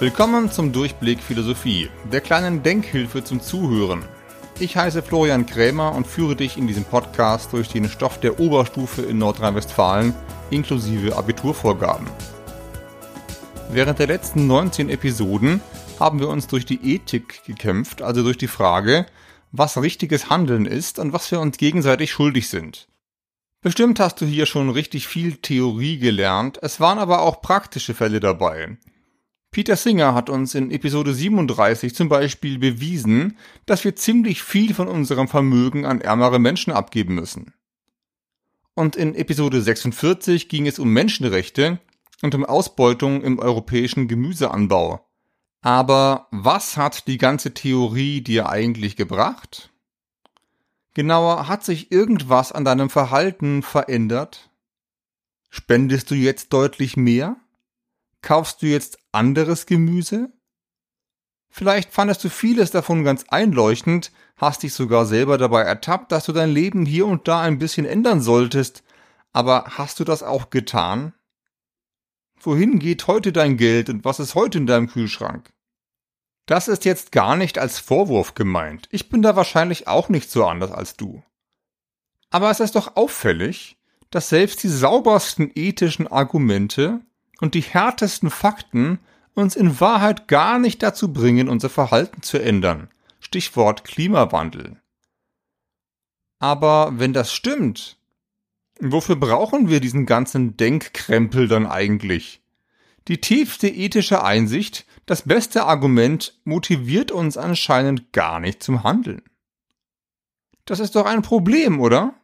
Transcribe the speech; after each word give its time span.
Willkommen 0.00 0.48
zum 0.48 0.72
Durchblick 0.72 1.20
Philosophie, 1.20 1.90
der 2.12 2.20
kleinen 2.20 2.62
Denkhilfe 2.62 3.24
zum 3.24 3.40
Zuhören. 3.40 4.04
Ich 4.60 4.76
heiße 4.76 5.02
Florian 5.02 5.44
Krämer 5.44 5.92
und 5.92 6.06
führe 6.06 6.36
dich 6.36 6.56
in 6.56 6.68
diesem 6.68 6.84
Podcast 6.84 7.52
durch 7.52 7.66
den 7.68 7.88
Stoff 7.88 8.20
der 8.20 8.38
Oberstufe 8.38 9.02
in 9.02 9.18
Nordrhein-Westfalen 9.18 10.14
inklusive 10.50 11.16
Abiturvorgaben. 11.16 12.06
Während 13.70 13.98
der 13.98 14.06
letzten 14.06 14.46
19 14.46 14.88
Episoden 14.88 15.60
haben 15.98 16.20
wir 16.20 16.28
uns 16.28 16.46
durch 16.46 16.64
die 16.64 16.94
Ethik 16.94 17.42
gekämpft, 17.44 18.00
also 18.00 18.22
durch 18.22 18.38
die 18.38 18.46
Frage, 18.46 19.04
was 19.50 19.82
richtiges 19.82 20.30
Handeln 20.30 20.66
ist 20.66 21.00
und 21.00 21.12
was 21.12 21.28
wir 21.32 21.40
uns 21.40 21.58
gegenseitig 21.58 22.12
schuldig 22.12 22.48
sind. 22.48 22.86
Bestimmt 23.62 23.98
hast 23.98 24.20
du 24.20 24.26
hier 24.26 24.46
schon 24.46 24.70
richtig 24.70 25.08
viel 25.08 25.38
Theorie 25.38 25.98
gelernt, 25.98 26.56
es 26.62 26.78
waren 26.78 27.00
aber 27.00 27.22
auch 27.22 27.42
praktische 27.42 27.94
Fälle 27.94 28.20
dabei, 28.20 28.78
Peter 29.50 29.76
Singer 29.76 30.14
hat 30.14 30.28
uns 30.28 30.54
in 30.54 30.70
Episode 30.70 31.14
37 31.14 31.94
zum 31.94 32.08
Beispiel 32.08 32.58
bewiesen, 32.58 33.38
dass 33.64 33.84
wir 33.84 33.96
ziemlich 33.96 34.42
viel 34.42 34.74
von 34.74 34.88
unserem 34.88 35.26
Vermögen 35.26 35.86
an 35.86 36.00
ärmere 36.00 36.38
Menschen 36.38 36.72
abgeben 36.72 37.14
müssen. 37.14 37.54
Und 38.74 38.94
in 38.94 39.14
Episode 39.14 39.60
46 39.60 40.48
ging 40.48 40.66
es 40.66 40.78
um 40.78 40.92
Menschenrechte 40.92 41.80
und 42.22 42.34
um 42.34 42.44
Ausbeutung 42.44 43.22
im 43.22 43.38
europäischen 43.38 44.06
Gemüseanbau. 44.06 45.04
Aber 45.60 46.28
was 46.30 46.76
hat 46.76 47.06
die 47.08 47.18
ganze 47.18 47.54
Theorie 47.54 48.20
dir 48.20 48.48
eigentlich 48.48 48.96
gebracht? 48.96 49.72
Genauer, 50.94 51.48
hat 51.48 51.64
sich 51.64 51.90
irgendwas 51.90 52.52
an 52.52 52.64
deinem 52.64 52.90
Verhalten 52.90 53.62
verändert? 53.62 54.50
Spendest 55.48 56.10
du 56.10 56.14
jetzt 56.14 56.52
deutlich 56.52 56.96
mehr? 56.96 57.36
Kaufst 58.22 58.62
du 58.62 58.66
jetzt 58.66 58.98
anderes 59.12 59.66
Gemüse? 59.66 60.32
Vielleicht 61.50 61.92
fandest 61.92 62.22
du 62.24 62.28
vieles 62.28 62.70
davon 62.70 63.04
ganz 63.04 63.24
einleuchtend, 63.28 64.12
hast 64.36 64.62
dich 64.62 64.74
sogar 64.74 65.06
selber 65.06 65.38
dabei 65.38 65.62
ertappt, 65.62 66.12
dass 66.12 66.26
du 66.26 66.32
dein 66.32 66.50
Leben 66.50 66.84
hier 66.84 67.06
und 67.06 67.26
da 67.26 67.40
ein 67.40 67.58
bisschen 67.58 67.86
ändern 67.86 68.20
solltest, 68.20 68.84
aber 69.32 69.64
hast 69.78 69.98
du 70.00 70.04
das 70.04 70.22
auch 70.22 70.50
getan? 70.50 71.14
Wohin 72.40 72.78
geht 72.78 73.06
heute 73.06 73.32
dein 73.32 73.56
Geld 73.56 73.88
und 73.88 74.04
was 74.04 74.20
ist 74.20 74.34
heute 74.34 74.58
in 74.58 74.66
deinem 74.66 74.88
Kühlschrank? 74.88 75.52
Das 76.46 76.68
ist 76.68 76.84
jetzt 76.84 77.12
gar 77.12 77.36
nicht 77.36 77.58
als 77.58 77.78
Vorwurf 77.78 78.34
gemeint. 78.34 78.88
Ich 78.90 79.08
bin 79.08 79.22
da 79.22 79.36
wahrscheinlich 79.36 79.86
auch 79.86 80.08
nicht 80.08 80.30
so 80.30 80.46
anders 80.46 80.70
als 80.70 80.96
du. 80.96 81.22
Aber 82.30 82.50
es 82.50 82.60
ist 82.60 82.74
doch 82.74 82.96
auffällig, 82.96 83.76
dass 84.10 84.28
selbst 84.28 84.62
die 84.62 84.68
saubersten 84.68 85.50
ethischen 85.54 86.06
Argumente 86.06 87.00
und 87.40 87.54
die 87.54 87.60
härtesten 87.60 88.30
Fakten 88.30 88.98
uns 89.34 89.56
in 89.56 89.80
Wahrheit 89.80 90.28
gar 90.28 90.58
nicht 90.58 90.82
dazu 90.82 91.12
bringen, 91.12 91.48
unser 91.48 91.70
Verhalten 91.70 92.22
zu 92.22 92.38
ändern. 92.38 92.88
Stichwort 93.20 93.84
Klimawandel. 93.84 94.80
Aber 96.38 96.98
wenn 96.98 97.12
das 97.12 97.32
stimmt, 97.32 97.96
wofür 98.80 99.16
brauchen 99.16 99.68
wir 99.68 99.80
diesen 99.80 100.06
ganzen 100.06 100.56
Denkkrempel 100.56 101.48
dann 101.48 101.66
eigentlich? 101.66 102.42
Die 103.08 103.20
tiefste 103.20 103.68
ethische 103.68 104.22
Einsicht, 104.22 104.86
das 105.06 105.22
beste 105.22 105.64
Argument, 105.64 106.38
motiviert 106.44 107.10
uns 107.10 107.36
anscheinend 107.36 108.12
gar 108.12 108.38
nicht 108.38 108.62
zum 108.62 108.82
Handeln. 108.82 109.22
Das 110.66 110.80
ist 110.80 110.94
doch 110.94 111.06
ein 111.06 111.22
Problem, 111.22 111.80
oder? 111.80 112.14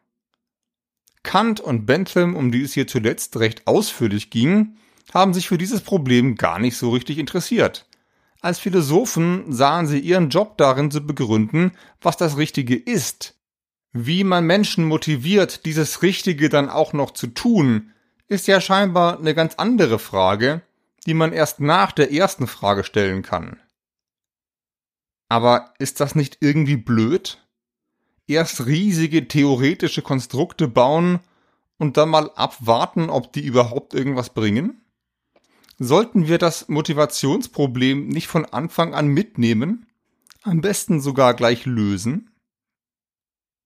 Kant 1.22 1.60
und 1.60 1.86
Bentham, 1.86 2.36
um 2.36 2.52
die 2.52 2.62
es 2.62 2.74
hier 2.74 2.86
zuletzt 2.86 3.38
recht 3.38 3.66
ausführlich 3.66 4.28
ging, 4.28 4.76
haben 5.12 5.34
sich 5.34 5.48
für 5.48 5.58
dieses 5.58 5.82
Problem 5.82 6.36
gar 6.36 6.58
nicht 6.58 6.76
so 6.76 6.90
richtig 6.90 7.18
interessiert. 7.18 7.86
Als 8.40 8.58
Philosophen 8.58 9.52
sahen 9.52 9.86
sie 9.86 9.98
ihren 9.98 10.28
Job 10.28 10.58
darin 10.58 10.90
zu 10.90 11.00
begründen, 11.06 11.72
was 12.00 12.16
das 12.16 12.36
Richtige 12.36 12.76
ist. 12.76 13.34
Wie 13.92 14.24
man 14.24 14.44
Menschen 14.44 14.84
motiviert, 14.84 15.64
dieses 15.64 16.02
Richtige 16.02 16.48
dann 16.48 16.68
auch 16.68 16.92
noch 16.92 17.12
zu 17.12 17.28
tun, 17.28 17.92
ist 18.28 18.46
ja 18.46 18.60
scheinbar 18.60 19.18
eine 19.18 19.34
ganz 19.34 19.54
andere 19.54 19.98
Frage, 19.98 20.62
die 21.06 21.14
man 21.14 21.32
erst 21.32 21.60
nach 21.60 21.92
der 21.92 22.12
ersten 22.12 22.46
Frage 22.46 22.84
stellen 22.84 23.22
kann. 23.22 23.58
Aber 25.28 25.72
ist 25.78 26.00
das 26.00 26.14
nicht 26.14 26.38
irgendwie 26.40 26.76
blöd? 26.76 27.40
Erst 28.26 28.66
riesige 28.66 29.28
theoretische 29.28 30.02
Konstrukte 30.02 30.68
bauen 30.68 31.20
und 31.78 31.96
dann 31.96 32.08
mal 32.08 32.30
abwarten, 32.34 33.10
ob 33.10 33.32
die 33.32 33.44
überhaupt 33.44 33.94
irgendwas 33.94 34.30
bringen? 34.30 34.83
Sollten 35.78 36.28
wir 36.28 36.38
das 36.38 36.68
Motivationsproblem 36.68 38.08
nicht 38.08 38.28
von 38.28 38.44
Anfang 38.44 38.94
an 38.94 39.08
mitnehmen? 39.08 39.86
Am 40.42 40.60
besten 40.60 41.00
sogar 41.00 41.34
gleich 41.34 41.66
lösen? 41.66 42.30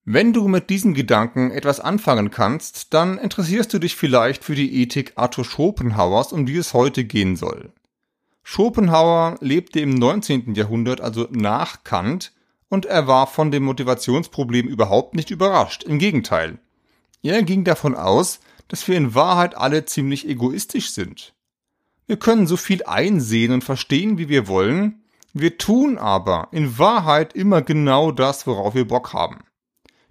Wenn 0.05 0.33
du 0.33 0.49
mit 0.49 0.71
diesen 0.71 0.95
Gedanken 0.95 1.51
etwas 1.51 1.81
anfangen 1.81 2.31
kannst, 2.31 2.95
dann 2.95 3.19
interessierst 3.19 3.75
du 3.75 3.79
dich 3.79 3.95
vielleicht 3.95 4.43
für 4.43 4.55
die 4.55 4.81
Ethik 4.81 5.13
Arthur 5.17 5.45
Schopenhauers, 5.45 6.33
um 6.33 6.47
die 6.47 6.57
es 6.57 6.73
heute 6.73 7.05
gehen 7.05 7.37
soll. 7.37 7.73
Schopenhauer 8.43 9.37
lebte 9.41 9.81
im 9.81 9.91
19. 9.91 10.55
Jahrhundert, 10.55 11.03
also 11.03 11.29
nach 11.31 11.85
Kant, 11.85 12.33
und 12.71 12.87
er 12.87 13.07
war 13.07 13.27
von 13.27 13.51
dem 13.51 13.65
Motivationsproblem 13.65 14.67
überhaupt 14.67 15.15
nicht 15.15 15.31
überrascht. 15.31 15.83
Im 15.83 15.99
Gegenteil. 15.99 16.59
Er 17.23 17.43
ging 17.43 17.65
davon 17.65 17.95
aus, 17.95 18.41
dass 18.69 18.89
wir 18.89 18.97
in 18.97 19.15
Wahrheit 19.15 19.59
alle 19.59 19.85
ziemlich 19.85 20.27
egoistisch 20.27 20.93
sind. 20.93 21.35
Wir 22.09 22.17
können 22.17 22.47
so 22.47 22.57
viel 22.57 22.83
einsehen 22.85 23.53
und 23.53 23.63
verstehen, 23.63 24.19
wie 24.19 24.29
wir 24.29 24.49
wollen, 24.49 25.05
wir 25.35 25.59
tun 25.59 25.99
aber 25.99 26.49
in 26.53 26.79
Wahrheit 26.79 27.35
immer 27.35 27.61
genau 27.61 28.13
das, 28.13 28.47
worauf 28.47 28.75
wir 28.75 28.89
Bock 28.89 29.13
haben. 29.13 29.45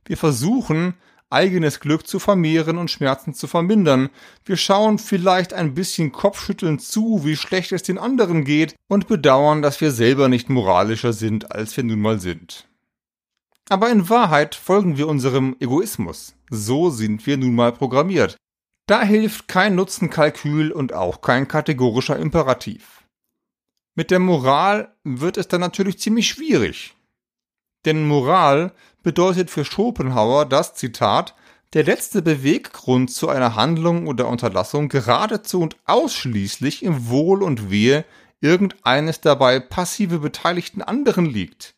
Wir 0.06 0.16
versuchen, 0.16 0.94
eigenes 1.30 1.80
Glück 1.80 2.08
zu 2.08 2.20
vermehren 2.20 2.78
und 2.78 2.92
Schmerzen 2.92 3.34
zu 3.34 3.48
vermindern. 3.48 4.10
Wir 4.46 4.58
schauen 4.58 5.00
vielleicht 5.00 5.54
ein 5.54 5.74
bisschen 5.74 6.12
kopfschüttelnd 6.12 6.82
zu, 6.82 7.26
wie 7.26 7.36
schlecht 7.36 7.72
es 7.72 7.84
den 7.84 7.98
anderen 7.98 8.46
geht 8.46 8.76
und 8.88 9.08
bedauern, 9.08 9.62
dass 9.62 9.82
wir 9.82 9.92
selber 9.92 10.30
nicht 10.30 10.50
moralischer 10.50 11.14
sind, 11.14 11.52
als 11.52 11.76
wir 11.76 11.84
nun 11.84 12.00
mal 12.00 12.20
sind. 12.20 12.68
Aber 13.70 13.90
in 13.90 14.08
Wahrheit 14.08 14.56
folgen 14.56 14.98
wir 14.98 15.08
unserem 15.08 15.58
Egoismus. 15.60 16.36
So 16.50 16.90
sind 16.90 17.26
wir 17.26 17.38
nun 17.38 17.56
mal 17.56 17.74
programmiert. 17.74 18.38
Da 18.88 19.04
hilft 19.04 19.50
kein 19.50 19.76
Nutzenkalkül 19.76 20.72
und 20.72 20.94
auch 20.94 21.20
kein 21.20 21.48
kategorischer 21.48 22.18
Imperativ. 22.18 23.04
Mit 23.96 24.12
der 24.12 24.20
Moral 24.20 24.96
wird 25.04 25.36
es 25.36 25.50
dann 25.50 25.60
natürlich 25.60 26.00
ziemlich 26.00 26.30
schwierig. 26.30 26.96
Denn 27.84 28.08
Moral 28.08 28.72
bedeutet 29.04 29.50
für 29.52 29.66
Schopenhauer 29.66 30.46
das 30.46 30.74
Zitat 30.74 31.36
der 31.74 31.84
letzte 31.84 32.22
Beweggrund 32.22 33.12
zu 33.12 33.28
einer 33.28 33.56
Handlung 33.56 34.08
oder 34.08 34.30
Unterlassung 34.30 34.88
geradezu 34.88 35.60
und 35.62 35.76
ausschließlich 35.86 36.84
im 36.84 37.10
Wohl 37.10 37.44
und 37.44 37.70
Wehe 37.70 38.06
irgendeines 38.40 39.20
dabei 39.20 39.60
passive 39.60 40.20
beteiligten 40.20 40.82
anderen 40.82 41.26
liegt. 41.26 41.76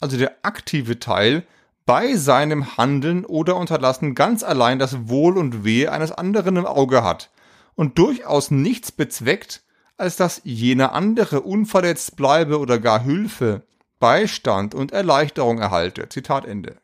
Also 0.00 0.16
der 0.16 0.36
aktive 0.42 0.98
Teil 0.98 1.46
bei 1.84 2.14
seinem 2.16 2.76
Handeln 2.76 3.24
oder 3.24 3.56
Unterlassen 3.56 4.14
ganz 4.14 4.42
allein 4.42 4.78
das 4.78 5.08
Wohl 5.08 5.36
und 5.36 5.64
Wehe 5.64 5.90
eines 5.90 6.12
anderen 6.12 6.56
im 6.56 6.66
Auge 6.66 7.02
hat 7.02 7.30
und 7.74 7.98
durchaus 7.98 8.50
nichts 8.50 8.92
bezweckt, 8.92 9.62
als 9.96 10.16
dass 10.16 10.40
jener 10.44 10.92
andere 10.92 11.42
unverletzt 11.42 12.16
bleibe 12.16 12.58
oder 12.58 12.78
gar 12.78 13.00
Hilfe, 13.00 13.62
Beistand 13.98 14.74
und 14.74 14.92
Erleichterung 14.92 15.58
erhalte. 15.58 16.08
Zitat 16.08 16.44
Ende. 16.44 16.76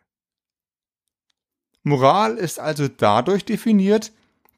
Moral 1.83 2.37
ist 2.37 2.61
also 2.61 2.89
dadurch 2.89 3.45
definiert, 3.45 4.13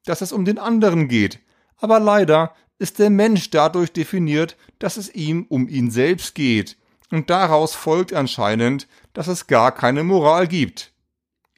dass 0.04 0.20
es 0.20 0.32
um 0.32 0.44
den 0.44 0.58
anderen 0.58 1.08
geht, 1.08 1.40
aber 1.76 2.00
leider 2.00 2.54
ist 2.78 2.98
der 2.98 3.10
Mensch 3.10 3.50
dadurch 3.50 3.92
definiert, 3.92 4.56
dass 4.78 4.96
es 4.96 5.14
ihm 5.14 5.46
um 5.48 5.68
ihn 5.68 5.90
selbst 5.90 6.34
geht, 6.34 6.76
und 7.10 7.30
daraus 7.30 7.74
folgt 7.74 8.12
anscheinend, 8.12 8.88
dass 9.12 9.28
es 9.28 9.46
gar 9.46 9.72
keine 9.72 10.04
Moral 10.04 10.46
gibt. 10.48 10.92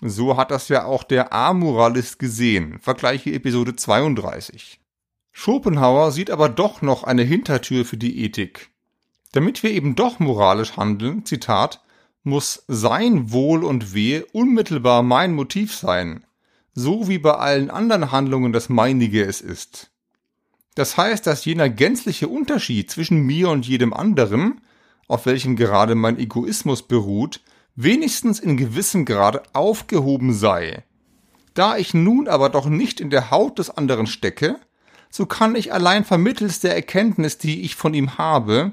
So 0.01 0.37
hat 0.37 0.51
das 0.51 0.69
ja 0.69 0.85
auch 0.85 1.05
der 1.05 1.33
Amoralist 1.33 2.19
gesehen, 2.19 2.79
vergleiche 2.81 3.33
Episode 3.33 3.77
32. 3.77 4.81
Schopenhauer 5.31 6.11
sieht 6.13 6.31
aber 6.31 6.49
doch 6.49 6.83
noch 6.83 7.05
eine 7.05 7.23
Hintertür 7.23 7.85
für 7.85 7.97
die 7.97 8.25
Ethik. 8.25 8.71
Damit 9.33 9.63
wir 9.63 9.71
eben 9.71 9.95
doch 9.95 10.19
moralisch 10.19 10.77
handeln, 10.77 11.25
Zitat, 11.25 11.83
muss 12.23 12.65
sein 12.69 13.33
Wohl 13.33 13.65
und 13.65 13.95
Wehe 13.95 14.27
unmittelbar 14.33 15.03
mein 15.03 15.35
Motiv 15.35 15.75
sein, 15.75 16.25
so 16.75 17.09
wie 17.09 17.19
bei 17.19 17.35
allen 17.35 17.71
anderen 17.71 18.13
Handlungen 18.13 18.53
das 18.53 18.69
meinige 18.69 19.25
es 19.25 19.41
ist. 19.41 19.91
Das 20.75 20.97
heißt, 20.97 21.27
dass 21.27 21.45
jener 21.45 21.69
gänzliche 21.69 22.29
Unterschied 22.29 22.91
zwischen 22.91 23.19
mir 23.21 23.51
und 23.51 23.67
jedem 23.67 23.93
anderen 23.93 24.61
auf 25.09 25.27
welchem 25.27 25.57
gerade 25.57 25.95
mein 25.95 26.19
Egoismus 26.19 26.83
beruht, 26.83 27.41
wenigstens 27.75 28.41
in 28.41 28.57
gewissem 28.57 29.05
Grade 29.05 29.43
aufgehoben 29.53 30.33
sei. 30.33 30.85
Da 31.55 31.77
ich 31.77 31.95
nun 31.95 32.29
aber 32.29 32.49
doch 32.49 32.67
nicht 32.67 33.01
in 33.01 33.11
der 33.11 33.31
Haut 33.31 33.59
des 33.59 33.71
anderen 33.71 34.07
stecke, 34.07 34.59
so 35.11 35.27
kann 35.27 35.55
ich 35.55 35.73
allein 35.73 36.05
vermittels 36.05 36.61
der 36.61 36.75
Erkenntnis, 36.75 37.37
die 37.39 37.63
ich 37.63 37.77
von 37.77 37.93
ihm 37.93 38.17
habe, 38.17 38.73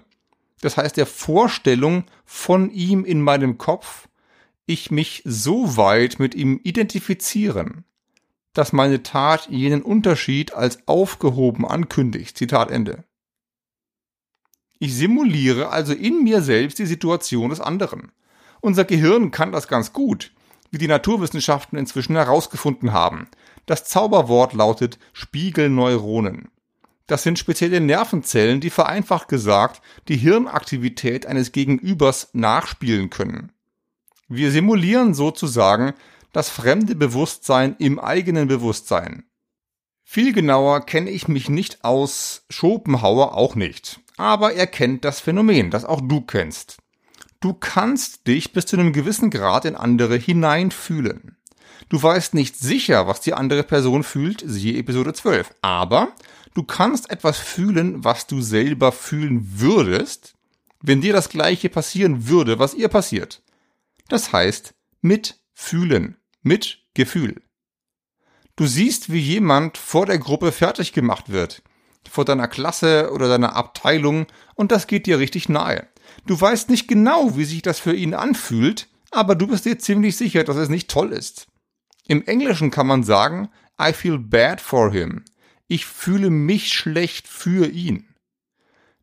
das 0.61 0.77
heißt 0.77 0.97
der 0.97 1.05
Vorstellung 1.05 2.05
von 2.25 2.71
ihm 2.71 3.05
in 3.05 3.21
meinem 3.21 3.57
Kopf, 3.57 4.07
ich 4.65 4.91
mich 4.91 5.23
so 5.25 5.77
weit 5.77 6.19
mit 6.19 6.35
ihm 6.35 6.59
identifizieren, 6.63 7.83
dass 8.53 8.71
meine 8.71 9.03
Tat 9.03 9.49
jenen 9.49 9.81
Unterschied 9.81 10.53
als 10.53 10.87
aufgehoben 10.87 11.65
ankündigt. 11.65 12.37
Zitat 12.37 12.71
Ende. 12.71 13.03
Ich 14.79 14.95
simuliere 14.95 15.69
also 15.69 15.93
in 15.93 16.23
mir 16.23 16.41
selbst 16.41 16.79
die 16.79 16.85
Situation 16.85 17.49
des 17.49 17.59
anderen. 17.59 18.11
Unser 18.61 18.85
Gehirn 18.85 19.29
kann 19.29 19.51
das 19.51 19.67
ganz 19.67 19.91
gut, 19.91 20.31
wie 20.71 20.77
die 20.77 20.87
Naturwissenschaften 20.87 21.77
inzwischen 21.77 22.15
herausgefunden 22.15 22.93
haben. 22.93 23.27
Das 23.65 23.83
Zauberwort 23.83 24.53
lautet 24.53 24.97
Spiegelneuronen. 25.11 26.49
Das 27.07 27.23
sind 27.23 27.39
spezielle 27.39 27.81
Nervenzellen, 27.81 28.61
die 28.61 28.69
vereinfacht 28.69 29.27
gesagt 29.27 29.81
die 30.07 30.17
Hirnaktivität 30.17 31.25
eines 31.25 31.51
Gegenübers 31.51 32.29
nachspielen 32.33 33.09
können. 33.09 33.51
Wir 34.27 34.51
simulieren 34.51 35.13
sozusagen 35.13 35.93
das 36.31 36.49
fremde 36.49 36.95
Bewusstsein 36.95 37.75
im 37.79 37.99
eigenen 37.99 38.47
Bewusstsein. 38.47 39.23
Viel 40.03 40.33
genauer 40.33 40.85
kenne 40.85 41.09
ich 41.09 41.27
mich 41.27 41.49
nicht 41.49 41.83
aus, 41.83 42.45
Schopenhauer 42.49 43.35
auch 43.35 43.55
nicht. 43.55 43.99
Aber 44.19 44.51
er 44.51 44.67
kennt 44.67 45.05
das 45.05 45.21
Phänomen, 45.21 45.71
das 45.71 45.85
auch 45.85 46.01
du 46.01 46.19
kennst. 46.19 46.79
Du 47.39 47.53
kannst 47.53 48.27
dich 48.27 48.51
bis 48.51 48.65
zu 48.65 48.75
einem 48.75 48.91
gewissen 48.91 49.29
Grad 49.29 49.63
in 49.63 49.77
andere 49.77 50.17
hineinfühlen. 50.17 51.37
Du 51.87 52.03
weißt 52.03 52.33
nicht 52.33 52.57
sicher, 52.57 53.07
was 53.07 53.21
die 53.21 53.33
andere 53.33 53.63
Person 53.63 54.03
fühlt, 54.03 54.43
siehe 54.45 54.77
Episode 54.77 55.13
12. 55.13 55.55
Aber 55.61 56.09
du 56.53 56.63
kannst 56.63 57.09
etwas 57.09 57.37
fühlen, 57.37 58.03
was 58.03 58.27
du 58.27 58.41
selber 58.41 58.91
fühlen 58.91 59.53
würdest, 59.55 60.33
wenn 60.81 60.99
dir 60.99 61.13
das 61.13 61.29
gleiche 61.29 61.69
passieren 61.69 62.27
würde, 62.27 62.59
was 62.59 62.73
ihr 62.73 62.89
passiert. 62.89 63.41
Das 64.09 64.33
heißt, 64.33 64.73
mitfühlen, 64.99 66.17
mit 66.41 66.83
Gefühl. 66.93 67.41
Du 68.57 68.67
siehst, 68.67 69.13
wie 69.13 69.21
jemand 69.21 69.77
vor 69.77 70.05
der 70.05 70.17
Gruppe 70.17 70.51
fertig 70.51 70.91
gemacht 70.91 71.29
wird, 71.29 71.63
vor 72.09 72.25
deiner 72.25 72.47
Klasse 72.47 73.11
oder 73.11 73.27
deiner 73.27 73.55
Abteilung, 73.55 74.27
und 74.55 74.71
das 74.71 74.87
geht 74.87 75.05
dir 75.05 75.19
richtig 75.19 75.49
nahe. 75.49 75.87
Du 76.25 76.39
weißt 76.39 76.69
nicht 76.69 76.87
genau, 76.87 77.37
wie 77.37 77.45
sich 77.45 77.61
das 77.61 77.79
für 77.79 77.93
ihn 77.93 78.13
anfühlt, 78.13 78.87
aber 79.11 79.35
du 79.35 79.47
bist 79.47 79.65
dir 79.65 79.79
ziemlich 79.79 80.17
sicher, 80.17 80.43
dass 80.43 80.57
es 80.57 80.69
nicht 80.69 80.89
toll 80.89 81.11
ist. 81.11 81.47
Im 82.07 82.25
Englischen 82.25 82.71
kann 82.71 82.87
man 82.87 83.03
sagen, 83.03 83.49
I 83.81 83.93
feel 83.93 84.17
bad 84.17 84.61
for 84.61 84.91
him. 84.91 85.23
Ich 85.67 85.85
fühle 85.85 86.29
mich 86.29 86.73
schlecht 86.73 87.27
für 87.27 87.67
ihn. 87.67 88.07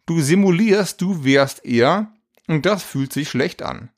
Du 0.05 0.21
simulierst, 0.21 1.01
du 1.01 1.25
wärst 1.25 1.65
er, 1.65 2.13
und 2.47 2.67
das 2.67 2.83
fühlt 2.83 3.13
sich 3.13 3.29
schlecht 3.29 3.63
an. 3.63 3.91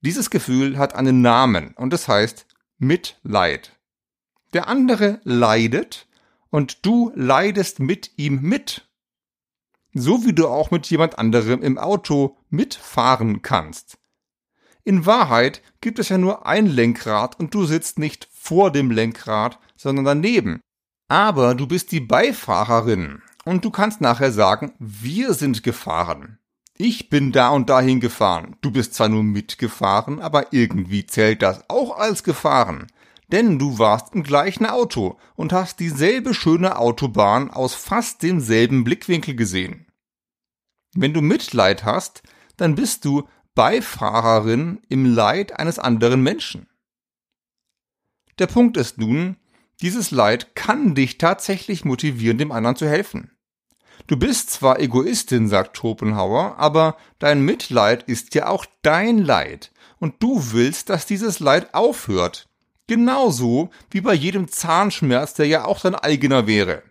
Dieses 0.00 0.30
Gefühl 0.30 0.78
hat 0.78 0.94
einen 0.94 1.22
Namen, 1.22 1.74
und 1.74 1.92
es 1.92 2.08
heißt 2.08 2.46
Mitleid. 2.78 3.72
Der 4.52 4.68
andere 4.68 5.20
leidet, 5.24 6.06
und 6.50 6.84
du 6.86 7.12
leidest 7.14 7.80
mit 7.80 8.12
ihm 8.16 8.40
mit 8.42 8.86
so 9.98 10.26
wie 10.26 10.34
du 10.34 10.46
auch 10.46 10.70
mit 10.70 10.86
jemand 10.90 11.18
anderem 11.18 11.62
im 11.62 11.78
Auto 11.78 12.36
mitfahren 12.50 13.40
kannst. 13.40 13.98
In 14.84 15.06
Wahrheit 15.06 15.62
gibt 15.80 15.98
es 15.98 16.10
ja 16.10 16.18
nur 16.18 16.46
ein 16.46 16.66
Lenkrad 16.66 17.40
und 17.40 17.54
du 17.54 17.64
sitzt 17.64 17.98
nicht 17.98 18.28
vor 18.30 18.70
dem 18.70 18.90
Lenkrad, 18.90 19.58
sondern 19.74 20.04
daneben. 20.04 20.60
Aber 21.08 21.54
du 21.54 21.66
bist 21.66 21.92
die 21.92 22.00
Beifahrerin 22.00 23.22
und 23.44 23.64
du 23.64 23.70
kannst 23.70 24.00
nachher 24.00 24.32
sagen, 24.32 24.74
wir 24.78 25.32
sind 25.32 25.62
gefahren. 25.62 26.38
Ich 26.76 27.08
bin 27.08 27.32
da 27.32 27.48
und 27.48 27.70
dahin 27.70 28.00
gefahren. 28.00 28.56
Du 28.60 28.70
bist 28.70 28.92
zwar 28.92 29.08
nur 29.08 29.22
mitgefahren, 29.22 30.20
aber 30.20 30.52
irgendwie 30.52 31.06
zählt 31.06 31.40
das 31.40 31.70
auch 31.70 31.96
als 31.96 32.22
gefahren. 32.22 32.88
Denn 33.28 33.58
du 33.58 33.78
warst 33.78 34.14
im 34.14 34.22
gleichen 34.22 34.66
Auto 34.66 35.18
und 35.34 35.52
hast 35.52 35.80
dieselbe 35.80 36.32
schöne 36.32 36.78
Autobahn 36.78 37.50
aus 37.50 37.74
fast 37.74 38.22
demselben 38.22 38.84
Blickwinkel 38.84 39.34
gesehen. 39.34 39.86
Wenn 40.94 41.12
du 41.12 41.20
Mitleid 41.20 41.84
hast, 41.84 42.22
dann 42.56 42.74
bist 42.74 43.04
du 43.04 43.28
Beifahrerin 43.54 44.80
im 44.88 45.04
Leid 45.04 45.58
eines 45.58 45.78
anderen 45.78 46.22
Menschen. 46.22 46.68
Der 48.38 48.46
Punkt 48.46 48.76
ist 48.76 48.98
nun, 48.98 49.36
dieses 49.80 50.10
Leid 50.10 50.54
kann 50.54 50.94
dich 50.94 51.18
tatsächlich 51.18 51.84
motivieren, 51.84 52.38
dem 52.38 52.52
anderen 52.52 52.76
zu 52.76 52.88
helfen. 52.88 53.30
Du 54.06 54.16
bist 54.16 54.50
zwar 54.50 54.78
Egoistin, 54.78 55.48
sagt 55.48 55.76
Schopenhauer, 55.76 56.58
aber 56.58 56.96
dein 57.18 57.42
Mitleid 57.42 58.02
ist 58.04 58.34
ja 58.34 58.48
auch 58.48 58.66
dein 58.82 59.18
Leid, 59.18 59.72
und 59.98 60.22
du 60.22 60.52
willst, 60.52 60.90
dass 60.90 61.06
dieses 61.06 61.40
Leid 61.40 61.74
aufhört. 61.74 62.45
Genauso 62.86 63.70
wie 63.90 64.00
bei 64.00 64.14
jedem 64.14 64.48
Zahnschmerz, 64.48 65.34
der 65.34 65.46
ja 65.46 65.64
auch 65.64 65.80
dein 65.80 65.94
eigener 65.94 66.46
wäre. 66.46 66.82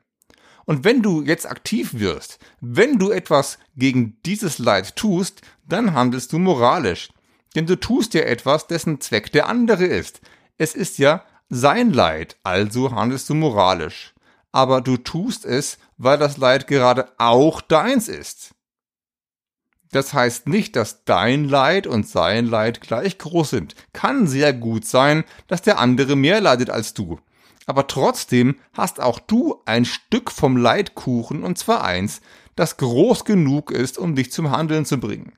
Und 0.66 0.84
wenn 0.84 1.02
du 1.02 1.22
jetzt 1.22 1.48
aktiv 1.50 1.92
wirst, 1.94 2.40
wenn 2.60 2.98
du 2.98 3.12
etwas 3.12 3.60
gegen 3.76 4.18
dieses 4.26 4.58
Leid 4.58 4.96
tust, 4.96 5.42
dann 5.64 5.94
handelst 5.94 6.34
du 6.34 6.40
moralisch. 6.40 7.10
Denn 7.54 7.68
du 7.68 7.80
tust 7.80 8.14
ja 8.14 8.22
etwas, 8.22 8.68
dessen 8.68 9.00
Zweck 9.00 9.32
der 9.32 9.48
andere 9.48 9.86
ist. 9.86 10.22
Es 10.58 10.76
ist 10.76 10.98
ja 10.98 11.24
sein 11.50 11.94
Leid, 11.94 12.38
also 12.44 12.92
handelst 12.92 13.30
du 13.30 13.36
moralisch. 13.36 14.14
Aber 14.52 14.82
du 14.82 14.98
tust 14.98 15.46
es, 15.46 15.78
weil 15.98 16.18
das 16.18 16.38
Leid 16.38 16.68
gerade 16.68 17.10
auch 17.18 17.62
deins 17.62 18.08
ist. 18.08 18.55
Das 19.96 20.14
heißt 20.14 20.50
nicht, 20.50 20.76
dass 20.76 21.06
dein 21.06 21.46
Leid 21.46 21.88
und 21.88 22.06
sein 22.06 22.48
Leid 22.48 22.82
gleich 22.82 23.18
groß 23.18 23.52
sind. 23.52 23.76
Kann 23.94 24.28
sehr 24.28 24.52
gut 24.52 24.84
sein, 24.84 25.24
dass 25.48 25.62
der 25.62 25.80
andere 25.80 26.18
mehr 26.18 26.42
leidet 26.42 26.70
als 26.70 26.94
du. 26.94 27.22
Aber 27.66 27.88
trotzdem 27.88 28.60
hast 28.74 29.00
auch 29.00 29.20
du 29.20 29.62
ein 29.66 29.86
Stück 29.86 30.32
vom 30.32 30.58
Leitkuchen 30.58 31.44
und 31.44 31.58
zwar 31.58 31.86
eins, 31.86 32.20
das 32.58 32.76
groß 32.76 33.24
genug 33.24 33.72
ist, 33.72 33.98
um 33.98 34.16
dich 34.16 34.34
zum 34.34 34.52
Handeln 34.52 34.84
zu 34.84 35.00
bringen. 35.00 35.38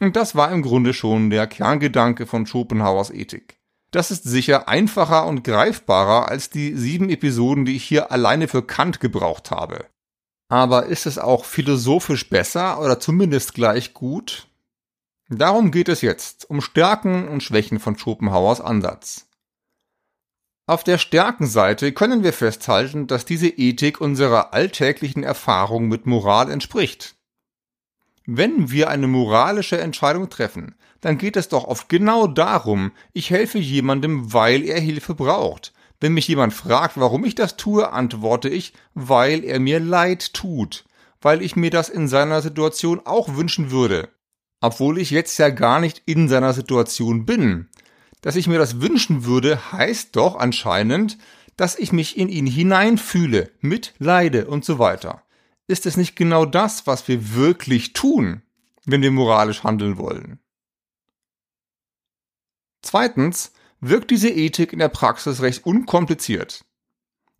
Und 0.00 0.16
das 0.16 0.34
war 0.34 0.50
im 0.50 0.62
Grunde 0.62 0.94
schon 0.94 1.30
der 1.30 1.46
Kerngedanke 1.46 2.26
von 2.26 2.44
Schopenhauers 2.44 3.12
Ethik. 3.12 3.56
Das 3.92 4.10
ist 4.10 4.24
sicher 4.24 4.66
einfacher 4.66 5.26
und 5.26 5.44
greifbarer 5.44 6.28
als 6.28 6.50
die 6.50 6.74
sieben 6.74 7.08
Episoden, 7.08 7.66
die 7.66 7.76
ich 7.76 7.84
hier 7.84 8.10
alleine 8.10 8.48
für 8.48 8.66
Kant 8.66 8.98
gebraucht 8.98 9.52
habe. 9.52 9.86
Aber 10.48 10.86
ist 10.86 11.06
es 11.06 11.18
auch 11.18 11.44
philosophisch 11.44 12.28
besser 12.28 12.80
oder 12.80 13.00
zumindest 13.00 13.54
gleich 13.54 13.94
gut? 13.94 14.46
Darum 15.28 15.70
geht 15.70 15.88
es 15.88 16.02
jetzt, 16.02 16.48
um 16.48 16.60
Stärken 16.60 17.28
und 17.28 17.42
Schwächen 17.42 17.80
von 17.80 17.96
Schopenhauers 17.98 18.60
Ansatz. 18.60 19.26
Auf 20.66 20.82
der 20.82 20.96
Stärkenseite 20.96 21.92
können 21.92 22.22
wir 22.22 22.32
festhalten, 22.32 23.06
dass 23.06 23.26
diese 23.26 23.48
Ethik 23.48 24.00
unserer 24.00 24.54
alltäglichen 24.54 25.22
Erfahrung 25.22 25.88
mit 25.88 26.06
Moral 26.06 26.50
entspricht. 26.50 27.16
Wenn 28.24 28.70
wir 28.70 28.88
eine 28.88 29.06
moralische 29.06 29.78
Entscheidung 29.78 30.30
treffen, 30.30 30.74
dann 31.02 31.18
geht 31.18 31.36
es 31.36 31.48
doch 31.48 31.64
oft 31.64 31.90
genau 31.90 32.26
darum, 32.26 32.92
ich 33.12 33.28
helfe 33.28 33.58
jemandem, 33.58 34.32
weil 34.32 34.64
er 34.64 34.80
Hilfe 34.80 35.14
braucht. 35.14 35.73
Wenn 36.00 36.14
mich 36.14 36.28
jemand 36.28 36.52
fragt, 36.52 36.98
warum 36.98 37.24
ich 37.24 37.34
das 37.34 37.56
tue, 37.56 37.92
antworte 37.92 38.48
ich, 38.48 38.72
weil 38.94 39.44
er 39.44 39.60
mir 39.60 39.80
leid 39.80 40.34
tut, 40.34 40.84
weil 41.20 41.42
ich 41.42 41.56
mir 41.56 41.70
das 41.70 41.88
in 41.88 42.08
seiner 42.08 42.42
Situation 42.42 43.00
auch 43.04 43.36
wünschen 43.36 43.70
würde. 43.70 44.08
Obwohl 44.60 44.98
ich 44.98 45.10
jetzt 45.10 45.38
ja 45.38 45.50
gar 45.50 45.80
nicht 45.80 46.02
in 46.06 46.28
seiner 46.28 46.52
Situation 46.52 47.26
bin 47.26 47.68
dass 48.24 48.36
ich 48.36 48.46
mir 48.46 48.58
das 48.58 48.80
wünschen 48.80 49.26
würde, 49.26 49.70
heißt 49.70 50.16
doch 50.16 50.36
anscheinend, 50.36 51.18
dass 51.58 51.78
ich 51.78 51.92
mich 51.92 52.16
in 52.16 52.30
ihn 52.30 52.46
hineinfühle, 52.46 53.50
mitleide 53.60 54.46
und 54.46 54.64
so 54.64 54.78
weiter. 54.78 55.22
Ist 55.66 55.84
es 55.84 55.98
nicht 55.98 56.16
genau 56.16 56.46
das, 56.46 56.86
was 56.86 57.06
wir 57.06 57.34
wirklich 57.34 57.92
tun, 57.92 58.40
wenn 58.86 59.02
wir 59.02 59.10
moralisch 59.10 59.62
handeln 59.62 59.98
wollen? 59.98 60.38
Zweitens 62.80 63.52
wirkt 63.88 64.10
diese 64.10 64.30
Ethik 64.30 64.72
in 64.72 64.78
der 64.78 64.88
Praxis 64.88 65.42
recht 65.42 65.66
unkompliziert. 65.66 66.64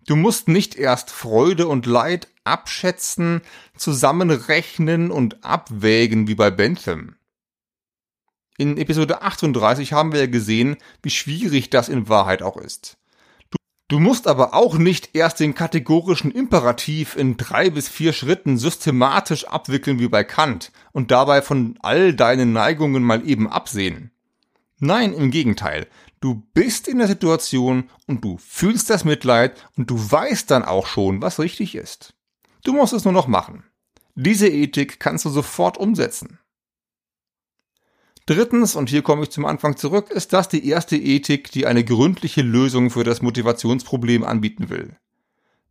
Du 0.07 0.17
musst 0.17 0.49
nicht 0.49 0.75
erst 0.75 1.11
Freude 1.11 1.67
und 1.67 1.87
Leid 1.87 2.29
abschätzen, 2.45 3.41
zusammenrechnen 3.77 5.11
und 5.11 5.45
abwägen 5.45 6.29
wie 6.29 6.35
bei 6.35 6.51
Bentham. 6.51 7.17
In 8.59 8.77
Episode 8.77 9.23
38 9.23 9.93
haben 9.93 10.13
wir 10.13 10.21
ja 10.21 10.27
gesehen, 10.27 10.77
wie 11.03 11.11
schwierig 11.11 11.71
das 11.71 11.89
in 11.89 12.09
Wahrheit 12.09 12.43
auch 12.43 12.59
ist. 12.59 12.99
Du, 13.51 13.57
du 13.89 13.99
musst 13.99 14.29
aber 14.29 14.55
auch 14.55 14.77
nicht 14.77 15.17
erst 15.17 15.41
den 15.41 15.55
kategorischen 15.55 16.31
Imperativ 16.31 17.17
in 17.17 17.37
drei 17.37 17.71
bis 17.71 17.89
vier 17.89 18.13
Schritten 18.13 18.59
systematisch 18.59 19.49
abwickeln 19.49 19.99
wie 19.99 20.09
bei 20.09 20.23
Kant 20.23 20.71
und 20.93 21.11
dabei 21.11 21.41
von 21.41 21.79
all 21.81 22.15
deinen 22.15 22.53
Neigungen 22.53 23.03
mal 23.03 23.27
eben 23.27 23.49
absehen. 23.49 24.13
Nein, 24.79 25.15
im 25.15 25.31
Gegenteil. 25.31 25.87
Du 26.25 26.43
bist 26.55 26.89
in 26.89 26.97
der 26.97 27.07
Situation 27.07 27.91
und 28.07 28.25
du 28.25 28.39
fühlst 28.39 28.89
das 28.89 29.05
Mitleid 29.05 29.63
und 29.77 29.91
du 29.91 30.11
weißt 30.11 30.51
dann 30.51 30.65
auch 30.65 30.87
schon, 30.87 31.21
was 31.21 31.39
richtig 31.39 31.75
ist. 31.75 32.15
Du 32.63 32.73
musst 32.73 32.95
es 32.95 33.05
nur 33.05 33.13
noch 33.13 33.27
machen. 33.27 33.65
Diese 34.15 34.49
Ethik 34.49 34.99
kannst 35.01 35.27
du 35.27 35.29
sofort 35.29 35.77
umsetzen. 35.77 36.39
Drittens, 38.25 38.75
und 38.75 38.89
hier 38.89 39.03
komme 39.03 39.25
ich 39.25 39.33
zum 39.33 39.45
Anfang 39.45 39.77
zurück, 39.77 40.11
ist 40.11 40.33
das 40.33 40.49
die 40.49 40.67
erste 40.67 40.97
Ethik, 40.97 41.51
die 41.51 41.67
eine 41.67 41.85
gründliche 41.85 42.41
Lösung 42.41 42.89
für 42.89 43.05
das 43.05 43.21
Motivationsproblem 43.21 44.25
anbieten 44.25 44.71
will. 44.71 44.97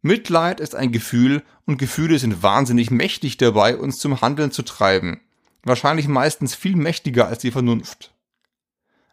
Mitleid 0.04 0.60
ist 0.60 0.76
ein 0.76 0.92
Gefühl 0.92 1.42
und 1.66 1.80
Gefühle 1.80 2.20
sind 2.20 2.44
wahnsinnig 2.44 2.92
mächtig 2.92 3.38
dabei, 3.38 3.76
uns 3.76 3.98
zum 3.98 4.22
Handeln 4.22 4.52
zu 4.52 4.62
treiben. 4.62 5.20
Wahrscheinlich 5.64 6.08
meistens 6.08 6.54
viel 6.54 6.76
mächtiger 6.76 7.28
als 7.28 7.40
die 7.40 7.50
Vernunft. 7.50 8.14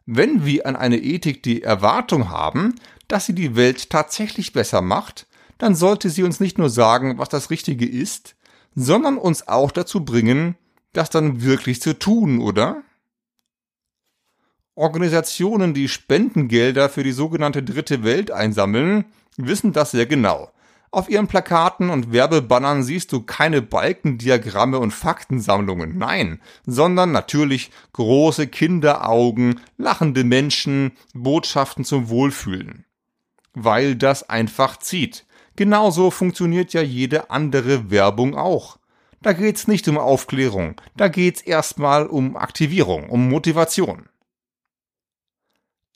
Wenn 0.07 0.45
wir 0.45 0.67
an 0.67 0.77
eine 0.77 0.99
Ethik 0.99 1.43
die 1.43 1.63
Erwartung 1.63 2.31
haben, 2.31 2.75
dass 3.09 3.27
sie 3.27 3.35
die 3.35 3.57
Welt 3.57 3.91
tatsächlich 3.91 4.53
besser 4.53 4.83
macht, 4.83 5.27
dann 5.59 5.75
sollte 5.75 6.09
sie 6.11 6.23
uns 6.23 6.41
nicht 6.41 6.59
nur 6.59 6.71
sagen, 6.71 7.19
was 7.19 7.29
das 7.29 7.51
Richtige 7.51 7.87
ist, 7.87 8.37
sondern 8.75 9.19
uns 9.19 9.47
auch 9.47 9.71
dazu 9.71 10.05
bringen, 10.05 10.57
das 10.93 11.11
dann 11.11 11.43
wirklich 11.43 11.81
zu 11.83 11.99
tun, 11.99 12.41
oder? 12.41 12.83
Organisationen, 14.75 15.75
die 15.75 15.89
Spendengelder 15.89 16.89
für 16.89 17.03
die 17.03 17.13
sogenannte 17.13 17.63
Dritte 17.63 18.03
Welt 18.03 18.31
einsammeln, 18.31 19.05
wissen 19.37 19.73
das 19.73 19.91
sehr 19.91 20.07
genau. 20.07 20.51
Auf 20.93 21.09
ihren 21.09 21.29
Plakaten 21.29 21.89
und 21.89 22.13
Werbebannern 22.13 22.83
siehst 22.83 23.13
du 23.13 23.23
keine 23.23 23.63
Balkendiagramme 23.63 24.81
und 24.81 24.91
Faktensammlungen, 24.91 25.97
nein, 25.97 26.41
sondern 26.67 27.13
natürlich 27.13 27.71
große 27.93 28.49
Kinderaugen, 28.49 29.61
lachende 29.79 30.25
Menschen, 30.25 30.93
Botschaften 31.15 31.85
zum 31.85 32.09
Wohlfühlen. 32.09 32.87
Weil 33.55 33.95
das 33.95 34.29
einfach 34.29 34.79
zieht. 34.79 35.27
Genauso 35.55 36.11
funktioniert 36.11 36.73
ja 36.73 36.83
jede 36.83 37.31
andere 37.31 37.91
Werbung 37.93 38.37
auch. 38.37 38.79
Da 39.23 39.33
geht's 39.33 39.69
nicht 39.69 39.87
um 39.87 39.99
Aufklärung, 39.99 40.81
da 40.97 41.07
geht's 41.07 41.43
erstmal 41.43 42.07
um 42.07 42.37
Aktivierung, 42.37 43.11
um 43.11 43.29
Motivation. 43.29 44.09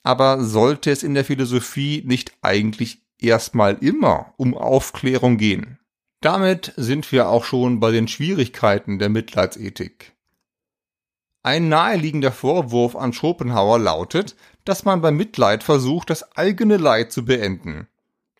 Aber 0.03 0.43
sollte 0.43 0.91
es 0.91 1.03
in 1.03 1.15
der 1.15 1.25
Philosophie 1.25 2.03
nicht 2.05 2.33
eigentlich 2.41 3.04
erstmal 3.19 3.75
immer 3.75 4.33
um 4.37 4.55
Aufklärung 4.55 5.37
gehen? 5.37 5.79
Damit 6.21 6.73
sind 6.75 7.11
wir 7.11 7.29
auch 7.29 7.45
schon 7.45 7.79
bei 7.79 7.91
den 7.91 8.07
Schwierigkeiten 8.07 8.99
der 8.99 9.09
Mitleidsethik. 9.09 10.13
Ein 11.43 11.69
naheliegender 11.69 12.31
Vorwurf 12.31 12.95
an 12.95 13.13
Schopenhauer 13.13 13.77
lautet, 13.77 14.35
dass 14.63 14.83
man 14.83 15.01
beim 15.01 15.15
Mitleid 15.15 15.63
versucht, 15.63 16.09
das 16.09 16.35
eigene 16.35 16.77
Leid 16.77 17.11
zu 17.11 17.25
beenden. 17.25 17.87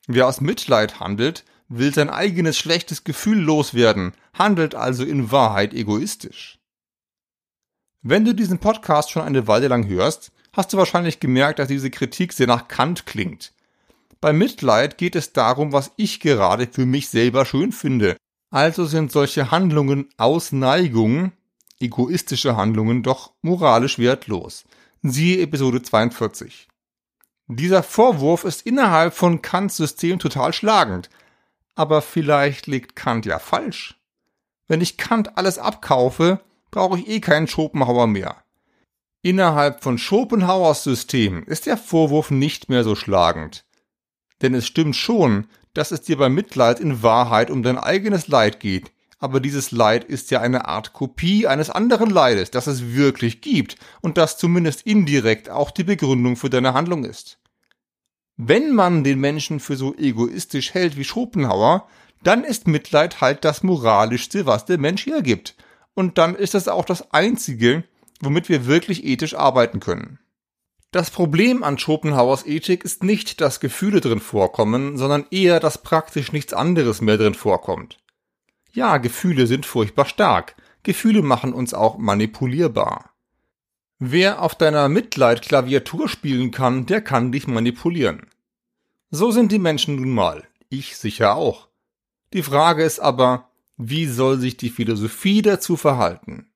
Wer 0.08 0.28
aus 0.28 0.42
Mitleid 0.42 1.00
handelt, 1.00 1.46
will 1.68 1.94
sein 1.94 2.10
eigenes 2.10 2.58
schlechtes 2.58 3.04
Gefühl 3.04 3.40
loswerden, 3.40 4.14
handelt 4.34 4.76
also 4.76 5.04
in 5.04 5.32
Wahrheit 5.32 5.74
egoistisch. 5.74 6.60
Wenn 8.02 8.26
du 8.26 8.36
diesen 8.36 8.60
Podcast 8.60 9.12
schon 9.12 9.24
eine 9.24 9.48
Weile 9.48 9.68
lang 9.68 9.88
hörst, 9.88 10.32
hast 10.54 10.74
du 10.74 10.78
wahrscheinlich 10.78 11.20
gemerkt, 11.20 11.60
dass 11.60 11.68
diese 11.68 11.90
Kritik 11.90 12.34
sehr 12.34 12.48
nach 12.48 12.68
Kant 12.68 13.06
klingt. 13.06 13.54
Bei 14.22 14.34
Mitleid 14.34 14.98
geht 14.98 15.16
es 15.16 15.34
darum, 15.34 15.72
was 15.72 15.92
ich 15.98 16.20
gerade 16.20 16.68
für 16.68 16.86
mich 16.86 17.10
selber 17.10 17.46
schön 17.46 17.72
finde. 17.72 18.18
Also 18.50 18.86
sind 18.86 19.12
solche 19.12 19.52
Handlungen 19.52 20.10
aus 20.18 20.52
Neigung, 20.52 21.32
egoistische 21.80 22.56
Handlungen, 22.56 23.04
doch 23.04 23.34
moralisch 23.42 24.00
wertlos. 24.00 24.64
Siehe 25.02 25.42
Episode 25.42 25.82
42. 25.82 26.68
Dieser 27.48 27.84
Vorwurf 27.84 28.44
ist 28.44 28.66
innerhalb 28.66 29.14
von 29.14 29.42
Kants 29.42 29.78
System 29.78 30.18
total 30.18 30.54
schlagend. 30.54 31.10
Aber 31.76 32.02
vielleicht 32.02 32.68
liegt 32.68 32.96
Kant 32.96 33.26
ja 33.26 33.38
falsch. 33.38 34.00
Wenn 34.68 34.82
ich 34.82 34.98
Kant 34.98 35.38
alles 35.38 35.60
abkaufe, 35.60 36.40
brauche 36.72 37.00
ich 37.00 37.08
eh 37.08 37.20
keinen 37.20 37.48
Schopenhauer 37.48 38.08
mehr. 38.08 38.38
Innerhalb 39.22 39.84
von 39.84 39.98
Schopenhauers 39.98 40.84
System 40.84 41.44
ist 41.44 41.66
der 41.66 41.78
Vorwurf 41.78 42.32
nicht 42.32 42.70
mehr 42.70 42.84
so 42.84 42.96
schlagend. 42.96 43.65
Denn 44.46 44.54
es 44.54 44.68
stimmt 44.68 44.96
schon, 44.96 45.48
dass 45.74 45.90
es 45.90 46.02
dir 46.02 46.18
beim 46.18 46.36
Mitleid 46.36 46.80
in 46.80 47.02
Wahrheit 47.02 47.50
um 47.50 47.64
dein 47.64 47.80
eigenes 47.80 48.28
Leid 48.28 48.60
geht, 48.60 48.92
aber 49.18 49.40
dieses 49.40 49.72
Leid 49.72 50.04
ist 50.04 50.30
ja 50.30 50.40
eine 50.40 50.68
Art 50.68 50.94
Kopie 50.94 51.48
eines 51.48 51.72
anderen 51.72 52.12
Leides, 52.12 52.52
das 52.52 52.68
es 52.68 52.94
wirklich 52.94 53.42
gibt 53.42 53.76
und 54.02 54.20
das 54.20 54.38
zumindest 54.38 54.84
indirekt 54.84 55.50
auch 55.50 55.72
die 55.72 55.84
Begründung 55.84 56.36
für 56.36 56.52
deine 56.52 56.76
Handlung 56.76 57.06
ist. 57.06 57.40
Wenn 58.38 58.76
man 58.76 59.04
den 59.04 59.20
Menschen 59.20 59.60
für 59.60 59.78
so 59.78 59.96
egoistisch 59.96 60.76
hält 60.76 60.96
wie 60.96 61.06
Schopenhauer, 61.06 61.88
dann 62.22 62.44
ist 62.44 62.68
Mitleid 62.68 63.22
halt 63.22 63.44
das 63.44 63.64
moralischste, 63.64 64.46
was 64.46 64.66
der 64.66 64.78
Mensch 64.78 65.08
hergibt. 65.08 65.56
Und 65.96 66.20
dann 66.20 66.36
ist 66.36 66.54
es 66.54 66.68
auch 66.68 66.86
das 66.86 67.12
einzige, 67.12 67.84
womit 68.22 68.48
wir 68.48 68.68
wirklich 68.68 69.06
ethisch 69.06 69.34
arbeiten 69.34 69.80
können. 69.80 70.20
Das 70.92 71.12
Problem 71.12 71.64
an 71.64 71.78
Schopenhauers 71.78 72.46
Ethik 72.46 72.86
ist 72.86 73.04
nicht, 73.04 73.42
dass 73.42 73.60
Gefühle 73.60 74.02
drin 74.02 74.20
vorkommen, 74.20 74.98
sondern 74.98 75.26
eher, 75.30 75.60
dass 75.60 75.84
praktisch 75.84 76.32
nichts 76.32 76.54
anderes 76.54 77.02
mehr 77.02 77.18
drin 77.18 77.34
vorkommt. 77.34 77.98
Ja, 78.72 78.98
Gefühle 78.98 79.48
sind 79.48 79.66
furchtbar 79.66 80.06
stark. 80.06 80.56
Gefühle 80.84 81.22
machen 81.22 81.54
uns 81.54 81.74
auch 81.74 81.98
manipulierbar. 81.98 83.12
Wer 84.00 84.42
auf 84.42 84.56
deiner 84.56 84.90
Mitleid 84.90 85.42
Klaviatur 85.42 86.10
spielen 86.10 86.52
kann, 86.52 86.86
der 86.86 87.02
kann 87.02 87.32
dich 87.32 87.48
manipulieren. 87.48 88.28
So 89.10 89.32
sind 89.32 89.52
die 89.52 89.60
Menschen 89.60 89.96
nun 89.96 90.10
mal. 90.10 90.44
Ich 90.70 90.98
sicher 90.98 91.36
auch. 91.36 91.70
Die 92.34 92.44
Frage 92.44 92.84
ist 92.84 93.00
aber, 93.00 93.50
wie 93.78 94.08
soll 94.08 94.40
sich 94.40 94.58
die 94.58 94.70
Philosophie 94.70 95.42
dazu 95.42 95.78
verhalten? 95.78 96.48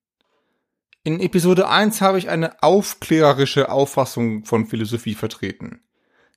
In 1.05 1.21
Episode 1.21 1.69
1 1.69 2.01
habe 2.01 2.17
ich 2.17 2.27
eine 2.29 2.61
aufklärerische 2.61 3.71
Auffassung 3.71 4.43
von 4.43 4.65
Philosophie 4.65 5.15
vertreten. 5.15 5.79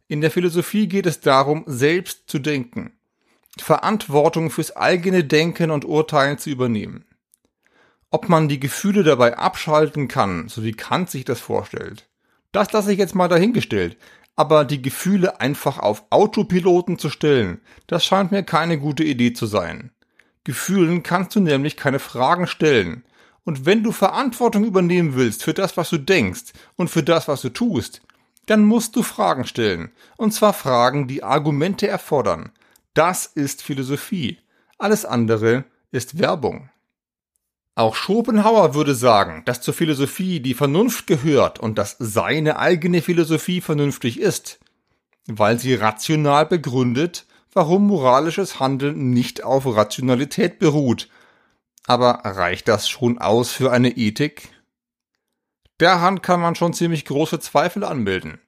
In 0.07 0.21
der 0.21 0.31
Philosophie 0.31 0.87
geht 0.87 1.07
es 1.07 1.19
darum, 1.19 1.65
selbst 1.67 2.31
zu 2.31 2.39
denken, 2.39 2.93
Verantwortung 3.59 4.51
fürs 4.51 4.77
eigene 4.77 5.25
Denken 5.25 5.73
und 5.73 5.85
Urteilen 5.85 6.39
zu 6.39 6.49
übernehmen. 6.49 7.05
Ob 8.13 8.29
man 8.29 8.49
die 8.49 8.61
Gefühle 8.61 9.03
dabei 9.03 9.37
abschalten 9.37 10.07
kann, 10.07 10.49
so 10.49 10.63
wie 10.63 10.73
Kant 10.73 11.11
sich 11.11 11.25
das 11.25 11.41
vorstellt, 11.41 12.09
das 12.53 12.71
lasse 12.71 12.93
ich 12.93 12.99
jetzt 12.99 13.17
mal 13.17 13.29
dahingestellt. 13.29 13.97
Aber 14.37 14.65
die 14.65 14.81
Gefühle 14.81 15.41
einfach 15.41 15.79
auf 15.79 16.05
Autopiloten 16.11 16.99
zu 16.99 17.11
stellen, 17.11 17.61
das 17.89 18.05
scheint 18.05 18.31
mir 18.31 18.45
keine 18.45 18.79
gute 18.79 19.03
Idee 19.03 19.33
zu 19.33 19.47
sein. 19.47 19.91
Gefühlen 20.45 21.03
kannst 21.03 21.35
du 21.35 21.41
nämlich 21.41 21.77
keine 21.77 21.99
Fragen 21.99 22.47
stellen. 22.47 23.05
Und 23.45 23.67
wenn 23.67 23.83
du 23.83 23.93
Verantwortung 23.93 24.65
übernehmen 24.65 25.15
willst 25.15 25.43
für 25.43 25.55
das, 25.55 25.77
was 25.77 25.91
du 25.91 25.99
denkst 25.99 26.53
und 26.77 26.89
für 26.89 27.03
das, 27.03 27.29
was 27.29 27.43
du 27.43 27.49
tust, 27.49 28.03
dann 28.47 28.65
musst 28.65 28.97
du 28.97 29.03
Fragen 29.03 29.45
stellen. 29.45 29.91
Und 30.17 30.33
zwar 30.33 30.53
Fragen, 30.53 31.09
die 31.09 31.23
Argumente 31.23 31.89
erfordern. 31.89 32.53
Das 32.95 33.27
ist 33.27 33.63
Philosophie. 33.63 34.39
Alles 34.79 35.05
andere 35.05 35.65
ist 35.91 36.19
Werbung. 36.19 36.69
Auch 37.75 37.95
Schopenhauer 37.95 38.75
würde 38.75 38.95
sagen, 38.95 39.43
dass 39.47 39.63
zur 39.63 39.73
Philosophie 39.73 40.41
die 40.41 40.55
Vernunft 40.55 41.07
gehört 41.07 41.59
und 41.59 41.79
dass 41.79 41.97
seine 41.99 42.59
eigene 42.59 43.01
Philosophie 43.01 43.61
vernünftig 43.61 44.21
ist, 44.21 44.61
weil 45.27 45.59
sie 45.59 45.75
rational 45.75 46.45
begründet, 46.45 47.27
warum 47.53 47.87
moralisches 47.87 48.61
Handeln 48.61 49.11
nicht 49.11 49.43
auf 49.43 49.65
Rationalität 49.67 50.59
beruht 50.59 51.09
aber 51.87 52.21
reicht 52.25 52.69
das 52.69 52.89
schon 52.89 53.19
aus 53.19 53.51
für 53.51 53.73
eine 53.73 53.97
Ethik? 53.97 54.49
Der 55.81 56.01
Hand 56.01 56.23
kann 56.23 56.41
man 56.41 56.55
schon 56.55 56.75
ziemlich 56.75 57.05
große 57.05 57.41
Zweifel 57.41 57.85
anmelden. 57.85 58.41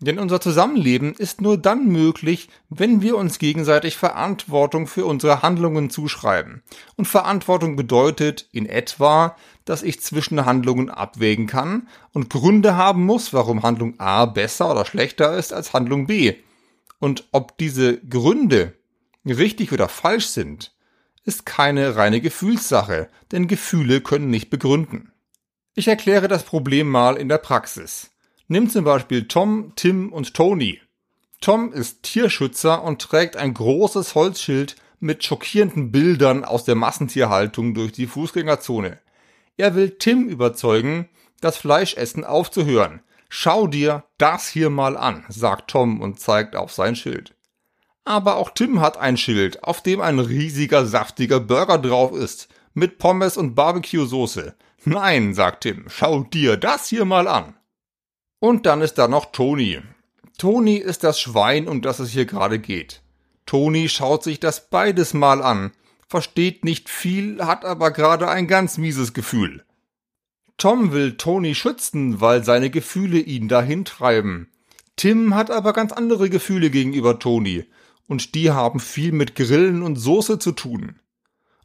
Denn 0.00 0.18
unser 0.18 0.40
Zusammenleben 0.40 1.14
ist 1.14 1.40
nur 1.40 1.56
dann 1.56 1.86
möglich, 1.86 2.48
wenn 2.68 3.00
wir 3.00 3.16
uns 3.16 3.38
gegenseitig 3.38 3.96
Verantwortung 3.96 4.86
für 4.86 5.06
unsere 5.06 5.42
Handlungen 5.42 5.88
zuschreiben. 5.88 6.62
Und 6.96 7.06
Verantwortung 7.06 7.76
bedeutet 7.76 8.48
in 8.52 8.66
etwa, 8.66 9.36
dass 9.64 9.82
ich 9.82 10.00
zwischen 10.00 10.44
Handlungen 10.44 10.90
abwägen 10.90 11.46
kann 11.46 11.88
und 12.12 12.28
Gründe 12.28 12.76
haben 12.76 13.06
muss, 13.06 13.32
warum 13.32 13.62
Handlung 13.62 13.98
A 13.98 14.26
besser 14.26 14.70
oder 14.70 14.84
schlechter 14.84 15.36
ist 15.36 15.52
als 15.52 15.72
Handlung 15.72 16.06
B. 16.06 16.34
Und 16.98 17.28
ob 17.32 17.56
diese 17.56 17.98
Gründe 18.00 18.74
richtig 19.24 19.72
oder 19.72 19.88
falsch 19.88 20.26
sind, 20.26 20.73
ist 21.24 21.46
keine 21.46 21.96
reine 21.96 22.20
Gefühlssache, 22.20 23.08
denn 23.32 23.48
Gefühle 23.48 24.00
können 24.00 24.30
nicht 24.30 24.50
begründen. 24.50 25.12
Ich 25.74 25.88
erkläre 25.88 26.28
das 26.28 26.44
Problem 26.44 26.88
mal 26.88 27.16
in 27.16 27.28
der 27.28 27.38
Praxis. 27.38 28.10
Nimm 28.46 28.68
zum 28.68 28.84
Beispiel 28.84 29.26
Tom, 29.26 29.72
Tim 29.74 30.12
und 30.12 30.34
Tony. 30.34 30.80
Tom 31.40 31.72
ist 31.72 32.02
Tierschützer 32.02 32.82
und 32.82 33.02
trägt 33.02 33.36
ein 33.36 33.54
großes 33.54 34.14
Holzschild 34.14 34.76
mit 35.00 35.24
schockierenden 35.24 35.90
Bildern 35.90 36.44
aus 36.44 36.64
der 36.64 36.74
Massentierhaltung 36.74 37.74
durch 37.74 37.92
die 37.92 38.06
Fußgängerzone. 38.06 38.98
Er 39.56 39.74
will 39.74 39.96
Tim 39.98 40.28
überzeugen, 40.28 41.08
das 41.40 41.56
Fleischessen 41.56 42.24
aufzuhören. 42.24 43.00
Schau 43.28 43.66
dir 43.66 44.04
das 44.18 44.48
hier 44.48 44.70
mal 44.70 44.96
an, 44.96 45.24
sagt 45.28 45.70
Tom 45.70 46.00
und 46.00 46.20
zeigt 46.20 46.56
auf 46.56 46.72
sein 46.72 46.96
Schild. 46.96 47.33
Aber 48.04 48.36
auch 48.36 48.50
Tim 48.50 48.80
hat 48.80 48.98
ein 48.98 49.16
Schild, 49.16 49.64
auf 49.64 49.82
dem 49.82 50.00
ein 50.00 50.18
riesiger, 50.18 50.86
saftiger 50.86 51.40
Burger 51.40 51.78
drauf 51.78 52.12
ist, 52.12 52.48
mit 52.74 52.98
Pommes 52.98 53.36
und 53.36 53.54
Barbecue-Soße. 53.54 54.54
Nein, 54.84 55.32
sagt 55.32 55.62
Tim, 55.62 55.86
schau 55.88 56.24
dir 56.24 56.56
das 56.56 56.88
hier 56.88 57.06
mal 57.06 57.26
an. 57.26 57.54
Und 58.40 58.66
dann 58.66 58.82
ist 58.82 58.94
da 58.94 59.08
noch 59.08 59.32
Toni. 59.32 59.80
Toni 60.36 60.76
ist 60.76 61.04
das 61.04 61.18
Schwein, 61.18 61.68
um 61.68 61.80
das 61.80 62.00
es 62.00 62.10
hier 62.10 62.26
gerade 62.26 62.58
geht. 62.58 63.00
Toni 63.46 63.88
schaut 63.88 64.22
sich 64.22 64.40
das 64.40 64.68
beides 64.68 65.14
mal 65.14 65.42
an, 65.42 65.72
versteht 66.06 66.64
nicht 66.64 66.90
viel, 66.90 67.42
hat 67.44 67.64
aber 67.64 67.90
gerade 67.90 68.28
ein 68.28 68.46
ganz 68.46 68.76
mieses 68.76 69.14
Gefühl. 69.14 69.64
Tom 70.58 70.92
will 70.92 71.16
Toni 71.16 71.54
schützen, 71.54 72.20
weil 72.20 72.44
seine 72.44 72.70
Gefühle 72.70 73.18
ihn 73.18 73.48
dahin 73.48 73.84
treiben. 73.84 74.50
Tim 74.96 75.34
hat 75.34 75.50
aber 75.50 75.72
ganz 75.72 75.92
andere 75.92 76.30
Gefühle 76.30 76.70
gegenüber 76.70 77.18
Toni, 77.18 77.64
und 78.06 78.34
die 78.34 78.50
haben 78.50 78.80
viel 78.80 79.12
mit 79.12 79.34
Grillen 79.34 79.82
und 79.82 79.96
Soße 79.96 80.38
zu 80.38 80.52
tun. 80.52 81.00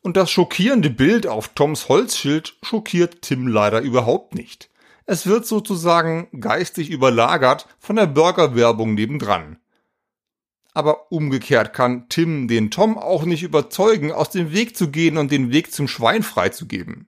Und 0.02 0.16
das 0.16 0.32
schockierende 0.32 0.90
Bild 0.90 1.28
auf 1.28 1.50
Toms 1.50 1.90
Holzschild 1.90 2.58
schockiert 2.64 3.22
Tim 3.22 3.48
leider 3.48 3.82
überhaupt 3.82 4.34
nicht. 4.34 4.70
Es 5.06 5.26
wird 5.26 5.46
sozusagen 5.46 6.28
geistig 6.40 6.90
überlagert 6.90 7.68
von 7.80 7.96
der 7.96 8.08
Burgerwerbung 8.08 8.94
nebendran. 8.94 9.58
Aber 10.74 11.12
umgekehrt 11.12 11.74
kann 11.74 12.08
Tim 12.10 12.48
den 12.48 12.72
Tom 12.72 12.98
auch 12.98 13.24
nicht 13.24 13.44
überzeugen, 13.44 14.12
aus 14.12 14.30
dem 14.30 14.54
Weg 14.54 14.78
zu 14.78 14.92
gehen 14.92 15.18
und 15.18 15.32
den 15.32 15.52
Weg 15.52 15.74
zum 15.74 15.88
Schwein 15.88 16.24
freizugeben. 16.24 17.08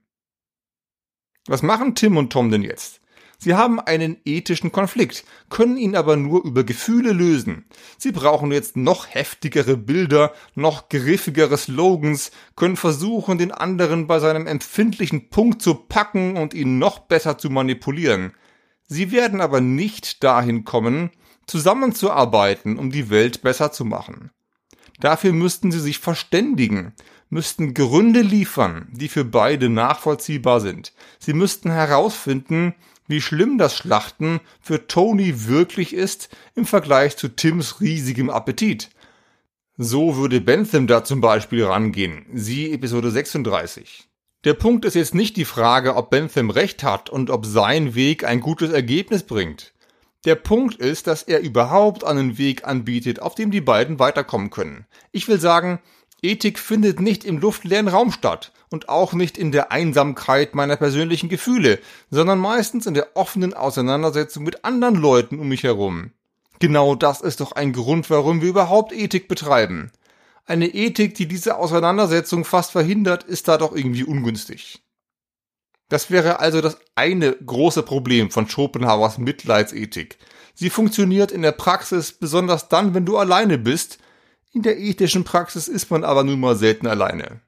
Was 1.47 1.61
machen 1.61 1.95
Tim 1.95 2.17
und 2.17 2.33
Tom 2.33 2.51
denn 2.51 2.63
jetzt? 2.63 3.00
Sie 3.43 3.55
haben 3.55 3.79
einen 3.79 4.17
ethischen 4.23 4.71
Konflikt, 4.71 5.25
können 5.49 5.75
ihn 5.75 5.95
aber 5.95 6.15
nur 6.15 6.45
über 6.45 6.63
Gefühle 6.63 7.11
lösen. 7.11 7.65
Sie 7.97 8.11
brauchen 8.11 8.51
jetzt 8.51 8.77
noch 8.77 9.07
heftigere 9.09 9.77
Bilder, 9.77 10.31
noch 10.53 10.89
griffigere 10.89 11.57
Slogans, 11.57 12.29
können 12.55 12.77
versuchen, 12.77 13.39
den 13.39 13.51
anderen 13.51 14.05
bei 14.05 14.19
seinem 14.19 14.45
empfindlichen 14.45 15.31
Punkt 15.31 15.63
zu 15.63 15.73
packen 15.73 16.37
und 16.37 16.53
ihn 16.53 16.77
noch 16.77 16.99
besser 16.99 17.39
zu 17.39 17.49
manipulieren. 17.49 18.33
Sie 18.85 19.11
werden 19.11 19.41
aber 19.41 19.59
nicht 19.59 20.23
dahin 20.23 20.63
kommen, 20.63 21.09
zusammenzuarbeiten, 21.47 22.77
um 22.77 22.91
die 22.91 23.09
Welt 23.09 23.41
besser 23.41 23.71
zu 23.71 23.85
machen. 23.85 24.29
Dafür 24.99 25.33
müssten 25.33 25.71
sie 25.71 25.79
sich 25.79 25.97
verständigen, 25.97 26.93
müssten 27.31 27.73
Gründe 27.73 28.21
liefern, 28.21 28.87
die 28.91 29.07
für 29.07 29.25
beide 29.25 29.67
nachvollziehbar 29.67 30.59
sind. 30.59 30.93
Sie 31.17 31.33
müssten 31.33 31.71
herausfinden, 31.71 32.75
wie 33.11 33.21
schlimm 33.21 33.59
das 33.59 33.77
Schlachten 33.77 34.39
für 34.59 34.87
Tony 34.87 35.47
wirklich 35.47 35.93
ist 35.93 36.29
im 36.55 36.65
Vergleich 36.65 37.17
zu 37.17 37.27
Tims 37.27 37.79
riesigem 37.79 38.31
Appetit. 38.31 38.89
So 39.77 40.17
würde 40.17 40.41
Bentham 40.41 40.87
da 40.87 41.03
zum 41.03 41.21
Beispiel 41.21 41.65
rangehen, 41.65 42.25
sie 42.33 42.71
Episode 42.71 43.11
36. 43.11 44.07
Der 44.43 44.53
Punkt 44.55 44.85
ist 44.85 44.95
jetzt 44.95 45.13
nicht 45.13 45.37
die 45.37 45.45
Frage, 45.45 45.95
ob 45.95 46.09
Bentham 46.09 46.49
recht 46.49 46.83
hat 46.83 47.09
und 47.11 47.29
ob 47.29 47.45
sein 47.45 47.93
Weg 47.93 48.23
ein 48.23 48.39
gutes 48.39 48.71
Ergebnis 48.71 49.23
bringt. 49.23 49.73
Der 50.25 50.35
Punkt 50.35 50.75
ist, 50.75 51.07
dass 51.07 51.23
er 51.23 51.41
überhaupt 51.41 52.03
einen 52.03 52.37
Weg 52.37 52.65
anbietet, 52.65 53.21
auf 53.21 53.35
dem 53.35 53.51
die 53.51 53.61
beiden 53.61 53.99
weiterkommen 53.99 54.49
können. 54.49 54.85
Ich 55.11 55.27
will 55.27 55.39
sagen, 55.39 55.79
Ethik 56.21 56.59
findet 56.59 56.99
nicht 56.99 57.25
im 57.25 57.39
luftleeren 57.39 57.87
Raum 57.87 58.11
statt 58.11 58.51
und 58.71 58.89
auch 58.89 59.13
nicht 59.13 59.37
in 59.37 59.51
der 59.51 59.71
Einsamkeit 59.71 60.55
meiner 60.55 60.77
persönlichen 60.77 61.29
Gefühle, 61.29 61.79
sondern 62.09 62.39
meistens 62.39 62.87
in 62.87 62.95
der 62.95 63.15
offenen 63.15 63.53
Auseinandersetzung 63.53 64.43
mit 64.43 64.65
anderen 64.65 64.95
Leuten 64.95 65.39
um 65.39 65.49
mich 65.49 65.63
herum. 65.63 66.11
Genau 66.59 66.95
das 66.95 67.21
ist 67.21 67.41
doch 67.41 67.51
ein 67.51 67.73
Grund, 67.73 68.09
warum 68.09 68.41
wir 68.41 68.49
überhaupt 68.49 68.93
Ethik 68.93 69.27
betreiben. 69.27 69.91
Eine 70.45 70.67
Ethik, 70.67 71.15
die 71.15 71.27
diese 71.27 71.57
Auseinandersetzung 71.57 72.45
fast 72.45 72.71
verhindert, 72.71 73.23
ist 73.23 73.47
da 73.47 73.57
doch 73.57 73.75
irgendwie 73.75 74.05
ungünstig. 74.05 74.81
Das 75.89 76.09
wäre 76.09 76.39
also 76.39 76.61
das 76.61 76.77
eine 76.95 77.33
große 77.33 77.83
Problem 77.83 78.31
von 78.31 78.47
Schopenhauers 78.47 79.17
Mitleidsethik. 79.17 80.17
Sie 80.53 80.69
funktioniert 80.69 81.31
in 81.31 81.41
der 81.41 81.51
Praxis 81.51 82.13
besonders 82.13 82.69
dann, 82.69 82.93
wenn 82.93 83.05
du 83.05 83.17
alleine 83.17 83.57
bist, 83.57 83.97
in 84.53 84.61
der 84.61 84.79
ethischen 84.79 85.25
Praxis 85.25 85.67
ist 85.67 85.91
man 85.91 86.03
aber 86.05 86.23
nun 86.23 86.39
mal 86.39 86.55
selten 86.55 86.87
alleine. 86.87 87.41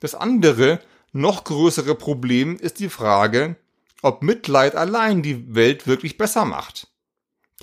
Das 0.00 0.14
andere, 0.14 0.80
noch 1.12 1.44
größere 1.44 1.94
Problem 1.94 2.56
ist 2.56 2.78
die 2.78 2.88
Frage, 2.88 3.56
ob 4.02 4.22
Mitleid 4.22 4.76
allein 4.76 5.22
die 5.22 5.54
Welt 5.54 5.86
wirklich 5.86 6.18
besser 6.18 6.44
macht. 6.44 6.88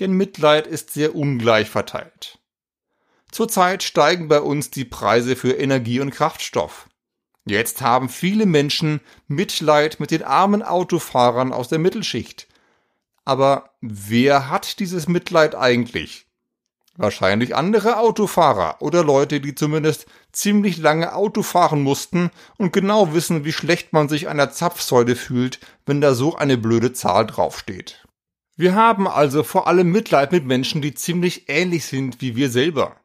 Denn 0.00 0.12
Mitleid 0.12 0.66
ist 0.66 0.90
sehr 0.90 1.14
ungleich 1.14 1.70
verteilt. 1.70 2.38
Zurzeit 3.30 3.82
steigen 3.82 4.28
bei 4.28 4.40
uns 4.40 4.70
die 4.70 4.84
Preise 4.84 5.36
für 5.36 5.52
Energie 5.52 6.00
und 6.00 6.10
Kraftstoff. 6.10 6.88
Jetzt 7.44 7.80
haben 7.80 8.08
viele 8.08 8.44
Menschen 8.44 9.00
Mitleid 9.28 10.00
mit 10.00 10.10
den 10.10 10.22
armen 10.22 10.62
Autofahrern 10.62 11.52
aus 11.52 11.68
der 11.68 11.78
Mittelschicht. 11.78 12.48
Aber 13.24 13.70
wer 13.80 14.50
hat 14.50 14.80
dieses 14.80 15.08
Mitleid 15.08 15.54
eigentlich? 15.54 16.25
Wahrscheinlich 16.98 17.54
andere 17.54 17.98
Autofahrer 17.98 18.76
oder 18.80 19.04
Leute, 19.04 19.40
die 19.40 19.54
zumindest 19.54 20.06
ziemlich 20.32 20.78
lange 20.78 21.14
Auto 21.14 21.42
fahren 21.42 21.82
mussten 21.82 22.30
und 22.56 22.72
genau 22.72 23.12
wissen, 23.12 23.44
wie 23.44 23.52
schlecht 23.52 23.92
man 23.92 24.08
sich 24.08 24.28
an 24.28 24.38
der 24.38 24.50
Zapfsäule 24.50 25.14
fühlt, 25.14 25.60
wenn 25.84 26.00
da 26.00 26.14
so 26.14 26.36
eine 26.36 26.56
blöde 26.56 26.94
Zahl 26.94 27.26
draufsteht. 27.26 28.06
Wir 28.56 28.74
haben 28.74 29.06
also 29.06 29.42
vor 29.42 29.68
allem 29.68 29.92
Mitleid 29.92 30.32
mit 30.32 30.46
Menschen, 30.46 30.80
die 30.80 30.94
ziemlich 30.94 31.48
ähnlich 31.48 31.84
sind 31.84 32.22
wie 32.22 32.36
wir 32.36 32.48
selber. 32.48 32.96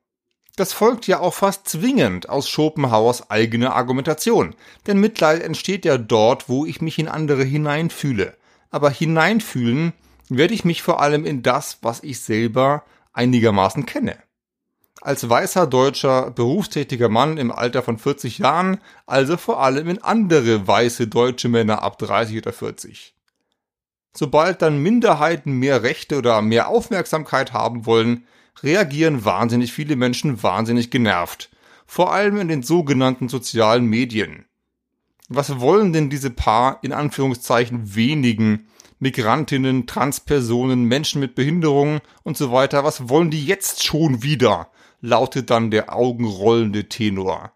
Das 0.56 0.72
folgt 0.72 1.08
ja 1.08 1.20
auch 1.20 1.34
fast 1.34 1.68
zwingend 1.68 2.30
aus 2.30 2.50
Schopenhauers 2.50 3.30
eigener 3.30 3.76
Argumentation, 3.76 4.56
denn 4.88 5.00
Mitleid 5.00 5.42
entsteht 5.42 5.84
ja 5.84 5.98
dort, 5.98 6.48
wo 6.48 6.66
ich 6.66 6.82
mich 6.82 7.00
in 7.00 7.10
andere 7.10 7.44
hineinfühle. 7.44 8.38
Aber 8.70 8.90
hineinfühlen 8.90 9.92
werde 10.30 10.54
ich 10.54 10.64
mich 10.64 10.82
vor 10.82 11.02
allem 11.02 11.26
in 11.26 11.44
das, 11.44 11.80
was 11.82 12.04
ich 12.04 12.22
selber 12.22 12.84
einigermaßen 13.14 13.86
kenne. 13.86 14.18
Als 15.02 15.28
weißer 15.28 15.66
deutscher 15.66 16.30
berufstätiger 16.30 17.10
Mann 17.10 17.38
im 17.38 17.52
Alter 17.52 17.82
von 17.82 17.98
40 17.98 18.38
Jahren, 18.38 18.80
also 19.08 19.36
vor 19.36 19.62
allem 19.62 19.90
in 19.90 20.04
andere 20.04 20.68
weiße 20.68 21.08
deutsche 21.08 21.50
Männer 21.50 21.82
ab 21.82 21.98
30 21.98 22.38
oder 22.38 22.54
40. 22.54 23.16
Sobald 24.14 24.62
dann 24.62 24.78
Minderheiten 24.78 25.54
mehr 25.54 25.84
Rechte 25.84 26.18
oder 26.18 26.42
mehr 26.42 26.68
Aufmerksamkeit 26.68 27.54
haben 27.54 27.86
wollen, 27.86 28.28
reagieren 28.62 29.26
wahnsinnig 29.26 29.74
viele 29.74 29.96
Menschen 29.96 30.44
wahnsinnig 30.44 30.92
genervt, 30.92 31.50
vor 31.88 32.14
allem 32.14 32.38
in 32.38 32.48
den 32.48 32.62
sogenannten 32.62 33.28
sozialen 33.28 33.86
Medien. 33.86 34.46
Was 35.30 35.60
wollen 35.60 35.94
denn 35.94 36.10
diese 36.10 36.30
paar 36.30 36.80
in 36.82 36.92
Anführungszeichen 36.92 37.96
wenigen 37.96 38.68
Migrantinnen, 39.02 39.88
Transpersonen, 39.88 40.84
Menschen 40.84 41.20
mit 41.20 41.34
Behinderungen 41.34 42.02
und 42.22 42.38
so 42.38 42.52
weiter. 42.52 42.84
Was 42.84 43.10
wollen 43.10 43.32
die 43.32 43.44
jetzt 43.46 43.84
schon 43.84 44.24
wieder? 44.24 44.70
lautet 45.02 45.50
dann 45.50 45.72
der 45.72 45.96
augenrollende 45.96 46.88
Tenor. 46.88 47.52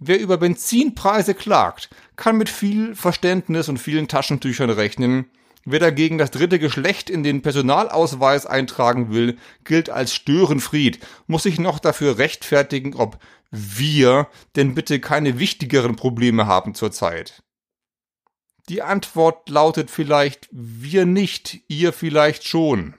Wer 0.00 0.18
über 0.18 0.38
Benzinpreise 0.38 1.34
klagt, 1.34 1.90
kann 2.16 2.38
mit 2.38 2.48
viel 2.48 2.94
Verständnis 2.94 3.68
und 3.68 3.76
vielen 3.76 4.08
Taschentüchern 4.08 4.70
rechnen. 4.70 5.26
Wer 5.66 5.78
dagegen 5.78 6.16
das 6.16 6.30
dritte 6.30 6.58
Geschlecht 6.58 7.10
in 7.10 7.22
den 7.22 7.42
Personalausweis 7.42 8.46
eintragen 8.46 9.12
will, 9.12 9.36
gilt 9.64 9.90
als 9.90 10.14
Störenfried, 10.14 11.00
muss 11.26 11.42
sich 11.42 11.60
noch 11.60 11.78
dafür 11.80 12.16
rechtfertigen, 12.16 12.94
ob 12.94 13.18
wir 13.50 14.26
denn 14.56 14.74
bitte 14.74 14.98
keine 14.98 15.38
wichtigeren 15.38 15.96
Probleme 15.96 16.46
haben 16.46 16.74
zurzeit. 16.74 17.42
Die 18.68 18.82
Antwort 18.82 19.48
lautet 19.48 19.90
vielleicht 19.90 20.48
wir 20.52 21.04
nicht, 21.04 21.60
ihr 21.68 21.92
vielleicht 21.92 22.46
schon. 22.46 22.94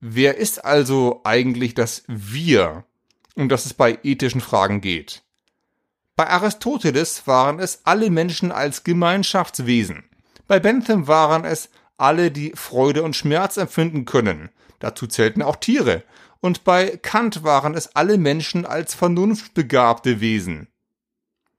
Wer 0.00 0.36
ist 0.36 0.64
also 0.64 1.20
eigentlich 1.24 1.74
das 1.74 2.02
Wir, 2.06 2.84
um 3.34 3.48
das 3.48 3.66
es 3.66 3.74
bei 3.74 3.98
ethischen 4.02 4.40
Fragen 4.40 4.80
geht? 4.80 5.22
Bei 6.16 6.28
Aristoteles 6.28 7.26
waren 7.26 7.58
es 7.58 7.80
alle 7.84 8.10
Menschen 8.10 8.52
als 8.52 8.84
Gemeinschaftswesen. 8.84 10.04
Bei 10.46 10.60
Bentham 10.60 11.06
waren 11.08 11.44
es 11.44 11.70
alle, 11.96 12.30
die 12.30 12.52
Freude 12.54 13.02
und 13.02 13.16
Schmerz 13.16 13.56
empfinden 13.56 14.04
können. 14.04 14.50
Dazu 14.80 15.06
zählten 15.06 15.40
auch 15.40 15.56
Tiere. 15.56 16.02
Und 16.40 16.64
bei 16.64 16.96
Kant 16.96 17.44
waren 17.44 17.74
es 17.74 17.94
alle 17.94 18.18
Menschen 18.18 18.66
als 18.66 18.94
vernunftbegabte 18.94 20.20
Wesen. 20.20 20.66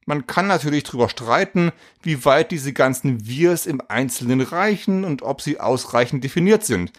Man 0.06 0.28
kann 0.28 0.48
natürlich 0.48 0.84
darüber 0.84 1.10
streiten, 1.10 1.72
wie 2.02 2.26
weit 2.26 2.52
diese 2.52 2.74
ganzen 2.74 3.28
Wirs 3.28 3.66
im 3.66 3.82
Einzelnen 3.88 4.42
reichen 4.42 5.06
und 5.06 5.22
ob 5.22 5.42
sie 5.42 5.60
ausreichend 5.60 6.24
definiert 6.24 6.66
sind. 6.66 6.92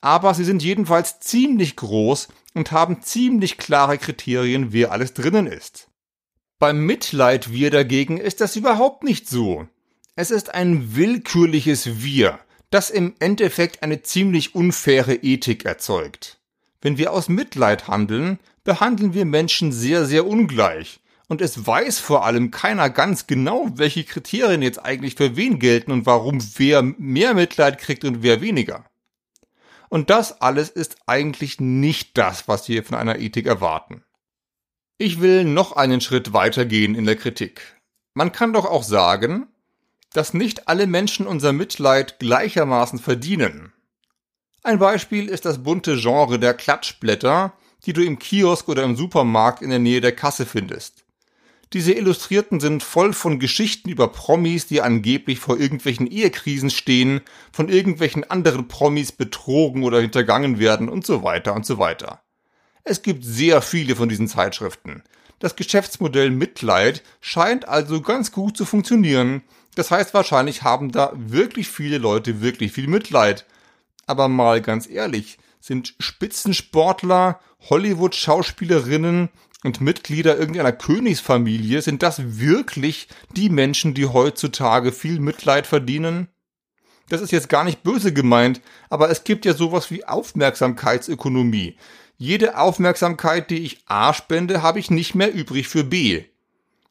Aber 0.00 0.34
sie 0.34 0.44
sind 0.44 0.62
jedenfalls 0.62 1.20
ziemlich 1.20 1.76
groß 1.76 2.28
und 2.54 2.72
haben 2.72 3.02
ziemlich 3.02 3.58
klare 3.58 3.98
Kriterien, 3.98 4.72
wer 4.72 4.92
alles 4.92 5.14
drinnen 5.14 5.46
ist. 5.46 5.88
Beim 6.58 6.84
Mitleid 6.84 7.52
Wir 7.52 7.70
dagegen 7.70 8.18
ist 8.18 8.40
das 8.40 8.56
überhaupt 8.56 9.04
nicht 9.04 9.28
so. 9.28 9.68
Es 10.16 10.32
ist 10.32 10.52
ein 10.52 10.96
willkürliches 10.96 12.02
Wir, 12.02 12.40
das 12.70 12.90
im 12.90 13.14
Endeffekt 13.20 13.84
eine 13.84 14.02
ziemlich 14.02 14.56
unfaire 14.56 15.14
Ethik 15.14 15.64
erzeugt. 15.64 16.40
Wenn 16.80 16.98
wir 16.98 17.12
aus 17.12 17.28
Mitleid 17.28 17.86
handeln, 17.86 18.40
behandeln 18.64 19.14
wir 19.14 19.24
Menschen 19.24 19.70
sehr, 19.72 20.04
sehr 20.04 20.26
ungleich. 20.26 21.00
Und 21.28 21.42
es 21.42 21.66
weiß 21.66 21.98
vor 21.98 22.24
allem 22.24 22.50
keiner 22.50 22.88
ganz 22.88 23.26
genau, 23.26 23.68
welche 23.74 24.04
Kriterien 24.04 24.62
jetzt 24.62 24.82
eigentlich 24.84 25.14
für 25.14 25.36
wen 25.36 25.58
gelten 25.58 25.92
und 25.92 26.06
warum 26.06 26.40
wer 26.56 26.82
mehr 26.82 27.34
Mitleid 27.34 27.78
kriegt 27.78 28.04
und 28.04 28.22
wer 28.22 28.40
weniger. 28.40 28.86
Und 29.90 30.10
das 30.10 30.40
alles 30.40 30.70
ist 30.70 30.96
eigentlich 31.06 31.60
nicht 31.60 32.16
das, 32.16 32.48
was 32.48 32.68
wir 32.68 32.82
von 32.82 32.96
einer 32.96 33.18
Ethik 33.18 33.46
erwarten. 33.46 34.02
Ich 34.96 35.20
will 35.20 35.44
noch 35.44 35.72
einen 35.72 36.00
Schritt 36.00 36.32
weitergehen 36.32 36.94
in 36.94 37.04
der 37.04 37.16
Kritik. 37.16 37.76
Man 38.14 38.32
kann 38.32 38.52
doch 38.52 38.64
auch 38.64 38.82
sagen, 38.82 39.46
dass 40.12 40.34
nicht 40.34 40.66
alle 40.66 40.86
Menschen 40.86 41.26
unser 41.26 41.52
Mitleid 41.52 42.18
gleichermaßen 42.18 42.98
verdienen. 42.98 43.72
Ein 44.62 44.78
Beispiel 44.78 45.28
ist 45.28 45.44
das 45.44 45.62
bunte 45.62 45.96
Genre 45.96 46.38
der 46.38 46.54
Klatschblätter, 46.54 47.52
die 47.84 47.92
du 47.92 48.02
im 48.02 48.18
Kiosk 48.18 48.68
oder 48.68 48.82
im 48.82 48.96
Supermarkt 48.96 49.62
in 49.62 49.70
der 49.70 49.78
Nähe 49.78 50.00
der 50.00 50.16
Kasse 50.16 50.46
findest. 50.46 51.04
Diese 51.74 51.92
Illustrierten 51.92 52.60
sind 52.60 52.82
voll 52.82 53.12
von 53.12 53.38
Geschichten 53.38 53.90
über 53.90 54.08
Promis, 54.08 54.66
die 54.66 54.80
angeblich 54.80 55.38
vor 55.38 55.58
irgendwelchen 55.58 56.06
Ehekrisen 56.06 56.70
stehen, 56.70 57.20
von 57.52 57.68
irgendwelchen 57.68 58.28
anderen 58.30 58.68
Promis 58.68 59.12
betrogen 59.12 59.84
oder 59.84 60.00
hintergangen 60.00 60.58
werden 60.58 60.88
und 60.88 61.04
so 61.04 61.22
weiter 61.22 61.54
und 61.54 61.66
so 61.66 61.78
weiter. 61.78 62.22
Es 62.84 63.02
gibt 63.02 63.22
sehr 63.22 63.60
viele 63.60 63.96
von 63.96 64.08
diesen 64.08 64.28
Zeitschriften. 64.28 65.02
Das 65.40 65.56
Geschäftsmodell 65.56 66.30
Mitleid 66.30 67.02
scheint 67.20 67.68
also 67.68 68.00
ganz 68.00 68.32
gut 68.32 68.56
zu 68.56 68.64
funktionieren. 68.64 69.42
Das 69.74 69.90
heißt, 69.90 70.14
wahrscheinlich 70.14 70.62
haben 70.62 70.90
da 70.90 71.12
wirklich 71.14 71.68
viele 71.68 71.98
Leute 71.98 72.40
wirklich 72.40 72.72
viel 72.72 72.88
Mitleid. 72.88 73.44
Aber 74.06 74.28
mal 74.28 74.62
ganz 74.62 74.88
ehrlich, 74.88 75.38
sind 75.60 75.94
Spitzensportler, 75.98 77.40
Hollywood-Schauspielerinnen 77.68 79.28
und 79.64 79.80
Mitglieder 79.80 80.38
irgendeiner 80.38 80.72
Königsfamilie, 80.72 81.82
sind 81.82 82.02
das 82.02 82.38
wirklich 82.38 83.08
die 83.36 83.50
Menschen, 83.50 83.94
die 83.94 84.06
heutzutage 84.06 84.92
viel 84.92 85.20
Mitleid 85.20 85.66
verdienen? 85.66 86.28
Das 87.08 87.20
ist 87.20 87.32
jetzt 87.32 87.48
gar 87.48 87.64
nicht 87.64 87.82
böse 87.82 88.12
gemeint, 88.12 88.60
aber 88.90 89.10
es 89.10 89.24
gibt 89.24 89.44
ja 89.44 89.54
sowas 89.54 89.90
wie 89.90 90.04
Aufmerksamkeitsökonomie. 90.04 91.76
Jede 92.18 92.58
Aufmerksamkeit, 92.58 93.50
die 93.50 93.64
ich 93.64 93.82
A 93.86 94.12
spende, 94.12 94.62
habe 94.62 94.78
ich 94.78 94.90
nicht 94.90 95.14
mehr 95.14 95.32
übrig 95.32 95.68
für 95.68 95.84
B. 95.84 96.24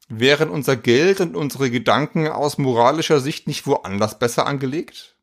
Wären 0.08 0.48
unser 0.48 0.76
Geld 0.76 1.20
und 1.20 1.36
unsere 1.36 1.70
Gedanken 1.70 2.28
aus 2.28 2.58
moralischer 2.58 3.20
Sicht 3.20 3.46
nicht 3.46 3.66
woanders 3.66 4.18
besser 4.18 4.46
angelegt? 4.46 5.16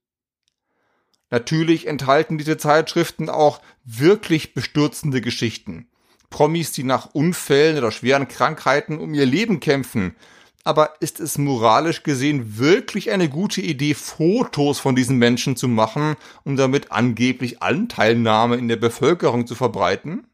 Natürlich 1.31 1.87
enthalten 1.87 2.37
diese 2.37 2.57
Zeitschriften 2.57 3.29
auch 3.29 3.61
wirklich 3.83 4.53
bestürzende 4.53 5.21
Geschichten. 5.21 5.87
Promis, 6.29 6.71
die 6.71 6.83
nach 6.83 7.13
Unfällen 7.13 7.77
oder 7.77 7.91
schweren 7.91 8.27
Krankheiten 8.27 8.97
um 8.97 9.13
ihr 9.13 9.25
Leben 9.25 9.59
kämpfen. 9.59 10.15
Aber 10.63 10.95
ist 10.99 11.19
es 11.19 11.37
moralisch 11.37 12.01
gesehen 12.01 12.57
wirklich 12.57 13.11
eine 13.11 13.29
gute 13.29 13.61
Idee, 13.61 13.93
Fotos 13.93 14.79
von 14.79 14.95
diesen 14.95 15.17
Menschen 15.17 15.55
zu 15.55 15.67
machen, 15.67 16.15
um 16.43 16.57
damit 16.57 16.91
angeblich 16.91 17.61
Anteilnahme 17.61 18.55
in 18.55 18.67
der 18.67 18.77
Bevölkerung 18.77 19.45
zu 19.45 19.53
verbreiten? 19.53 20.25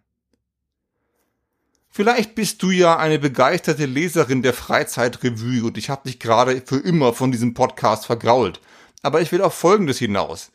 Vielleicht 1.90 2.36
bist 2.36 2.64
du 2.64 2.72
ja 2.72 2.96
eine 2.96 3.20
begeisterte 3.20 3.86
Leserin 3.86 4.42
der 4.42 4.54
Freizeitrevue 4.54 5.66
und 5.66 5.78
ich 5.78 5.90
habe 5.90 6.08
dich 6.08 6.20
gerade 6.20 6.62
für 6.66 6.78
immer 6.78 7.12
von 7.12 7.34
diesem 7.34 7.54
Podcast 7.54 8.06
vergrault. 8.06 8.62
Aber 9.02 9.20
ich 9.20 9.34
will 9.34 9.42
auf 9.42 9.54
Folgendes 9.54 9.98
hinaus. 9.98 10.54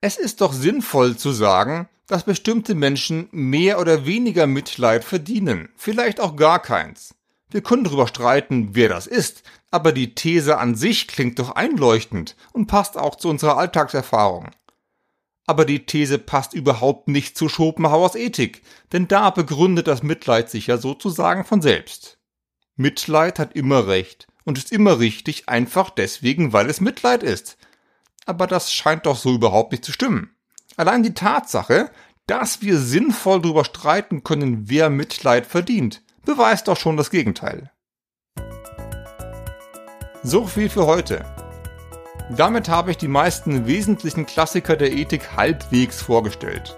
Es 0.00 0.16
ist 0.16 0.40
doch 0.40 0.52
sinnvoll 0.52 1.16
zu 1.16 1.32
sagen, 1.32 1.88
dass 2.06 2.24
bestimmte 2.24 2.74
Menschen 2.74 3.28
mehr 3.32 3.80
oder 3.80 4.06
weniger 4.06 4.46
Mitleid 4.46 5.04
verdienen, 5.04 5.68
vielleicht 5.76 6.20
auch 6.20 6.36
gar 6.36 6.60
keins. 6.60 7.14
Wir 7.50 7.62
können 7.62 7.84
darüber 7.84 8.06
streiten, 8.06 8.70
wer 8.72 8.88
das 8.88 9.06
ist, 9.06 9.42
aber 9.70 9.92
die 9.92 10.14
These 10.14 10.58
an 10.58 10.74
sich 10.74 11.08
klingt 11.08 11.38
doch 11.38 11.50
einleuchtend 11.50 12.36
und 12.52 12.66
passt 12.66 12.96
auch 12.96 13.14
zu 13.14 13.28
unserer 13.28 13.56
Alltagserfahrung. 13.56 14.50
Aber 15.46 15.64
die 15.64 15.86
These 15.86 16.18
passt 16.18 16.54
überhaupt 16.54 17.06
nicht 17.08 17.38
zu 17.38 17.48
Schopenhauers 17.48 18.16
Ethik, 18.16 18.62
denn 18.92 19.06
da 19.06 19.30
begründet 19.30 19.86
das 19.86 20.02
Mitleid 20.02 20.50
sich 20.50 20.66
ja 20.66 20.76
sozusagen 20.78 21.44
von 21.44 21.62
selbst. 21.62 22.18
Mitleid 22.74 23.38
hat 23.38 23.54
immer 23.54 23.86
recht 23.86 24.26
und 24.44 24.58
ist 24.58 24.72
immer 24.72 24.98
richtig, 24.98 25.48
einfach 25.48 25.90
deswegen, 25.90 26.52
weil 26.52 26.68
es 26.68 26.80
Mitleid 26.80 27.22
ist. 27.22 27.56
Aber 28.26 28.46
das 28.48 28.72
scheint 28.72 29.06
doch 29.06 29.16
so 29.16 29.34
überhaupt 29.34 29.72
nicht 29.72 29.84
zu 29.84 29.92
stimmen. 29.92 30.35
Allein 30.76 31.02
die 31.02 31.14
Tatsache, 31.14 31.90
dass 32.26 32.60
wir 32.60 32.78
sinnvoll 32.78 33.40
darüber 33.40 33.64
streiten 33.64 34.24
können, 34.24 34.68
wer 34.68 34.90
Mitleid 34.90 35.46
verdient, 35.46 36.02
beweist 36.24 36.68
doch 36.68 36.76
schon 36.76 36.98
das 36.98 37.10
Gegenteil. 37.10 37.70
So 40.22 40.46
viel 40.46 40.68
für 40.68 40.86
heute. 40.86 41.24
Damit 42.36 42.68
habe 42.68 42.90
ich 42.90 42.98
die 42.98 43.08
meisten 43.08 43.66
wesentlichen 43.66 44.26
Klassiker 44.26 44.76
der 44.76 44.92
Ethik 44.92 45.36
halbwegs 45.36 46.02
vorgestellt. 46.02 46.76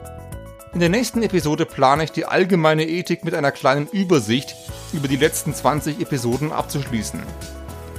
In 0.75 0.81
der 0.81 0.91
nächsten 0.91 1.23
Episode 1.23 1.65
plane 1.65 2.05
ich 2.05 2.13
die 2.13 2.27
allgemeine 2.27 2.87
Ethik 2.87 3.25
mit 3.25 3.35
einer 3.35 3.51
kleinen 3.51 3.89
Übersicht 3.89 4.55
über 4.93 5.09
die 5.09 5.17
letzten 5.17 5.55
20 5.55 6.01
Episoden 6.01 6.53
abzuschließen. 6.53 7.23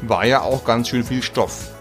War 0.03 0.25
ja 0.25 0.43
auch 0.43 0.63
ganz 0.63 0.87
schön 0.87 1.03
viel 1.03 1.23
Stoff. 1.23 1.71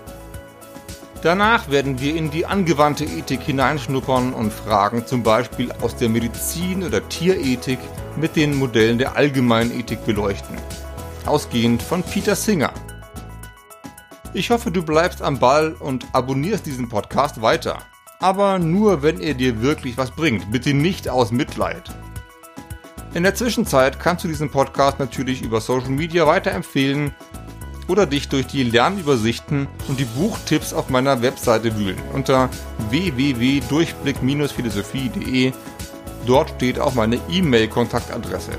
Danach 1.22 1.68
werden 1.68 2.00
wir 2.00 2.14
in 2.14 2.30
die 2.30 2.46
angewandte 2.46 3.04
Ethik 3.04 3.40
hineinschnuppern 3.42 4.32
und 4.32 4.52
Fragen 4.52 5.04
zum 5.04 5.24
Beispiel 5.24 5.72
aus 5.82 5.96
der 5.96 6.08
Medizin 6.08 6.84
oder 6.84 7.08
Tierethik 7.08 7.80
mit 8.16 8.36
den 8.36 8.54
Modellen 8.54 8.98
der 8.98 9.16
allgemeinen 9.16 9.76
Ethik 9.76 10.06
beleuchten. 10.06 10.56
Ausgehend 11.26 11.82
von 11.82 12.04
Peter 12.04 12.36
Singer. 12.36 12.72
Ich 14.32 14.50
hoffe, 14.50 14.70
du 14.70 14.84
bleibst 14.84 15.20
am 15.20 15.40
Ball 15.40 15.72
und 15.72 16.06
abonnierst 16.12 16.66
diesen 16.66 16.88
Podcast 16.88 17.42
weiter. 17.42 17.78
Aber 18.20 18.60
nur, 18.60 19.02
wenn 19.02 19.20
er 19.20 19.34
dir 19.34 19.60
wirklich 19.60 19.96
was 19.98 20.12
bringt. 20.12 20.52
Bitte 20.52 20.72
nicht 20.72 21.08
aus 21.08 21.32
Mitleid. 21.32 21.82
In 23.14 23.24
der 23.24 23.34
Zwischenzeit 23.34 23.98
kannst 23.98 24.22
du 24.22 24.28
diesen 24.28 24.50
Podcast 24.50 25.00
natürlich 25.00 25.42
über 25.42 25.60
Social 25.60 25.88
Media 25.88 26.26
weiterempfehlen 26.28 27.12
oder 27.88 28.06
dich 28.06 28.28
durch 28.28 28.46
die 28.46 28.62
Lernübersichten 28.62 29.66
und 29.88 29.98
die 29.98 30.04
Buchtipps 30.04 30.72
auf 30.72 30.90
meiner 30.90 31.22
Webseite 31.22 31.76
wühlen 31.76 31.98
unter 32.12 32.48
www.durchblick-philosophie.de. 32.90 35.50
Dort 36.26 36.50
steht 36.50 36.78
auch 36.78 36.94
meine 36.94 37.18
E-Mail-Kontaktadresse. 37.28 38.52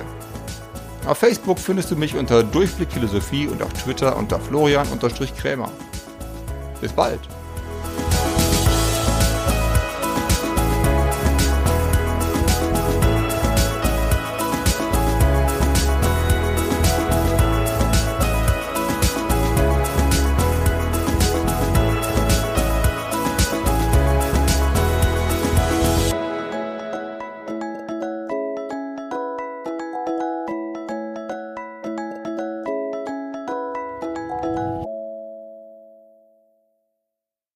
Auf 1.06 1.20
Facebook 1.20 1.60
findest 1.60 1.92
du 1.92 1.96
mich 1.96 2.16
unter 2.16 2.44
Durchblick 2.44 2.92
Philosophie 2.92 3.48
und 3.48 3.64
auf 3.64 3.72
Twitter 3.74 4.18
unter 4.18 4.40
Florian-Krämer. 4.40 5.72
Bis 6.82 6.92
bald! 6.92 7.22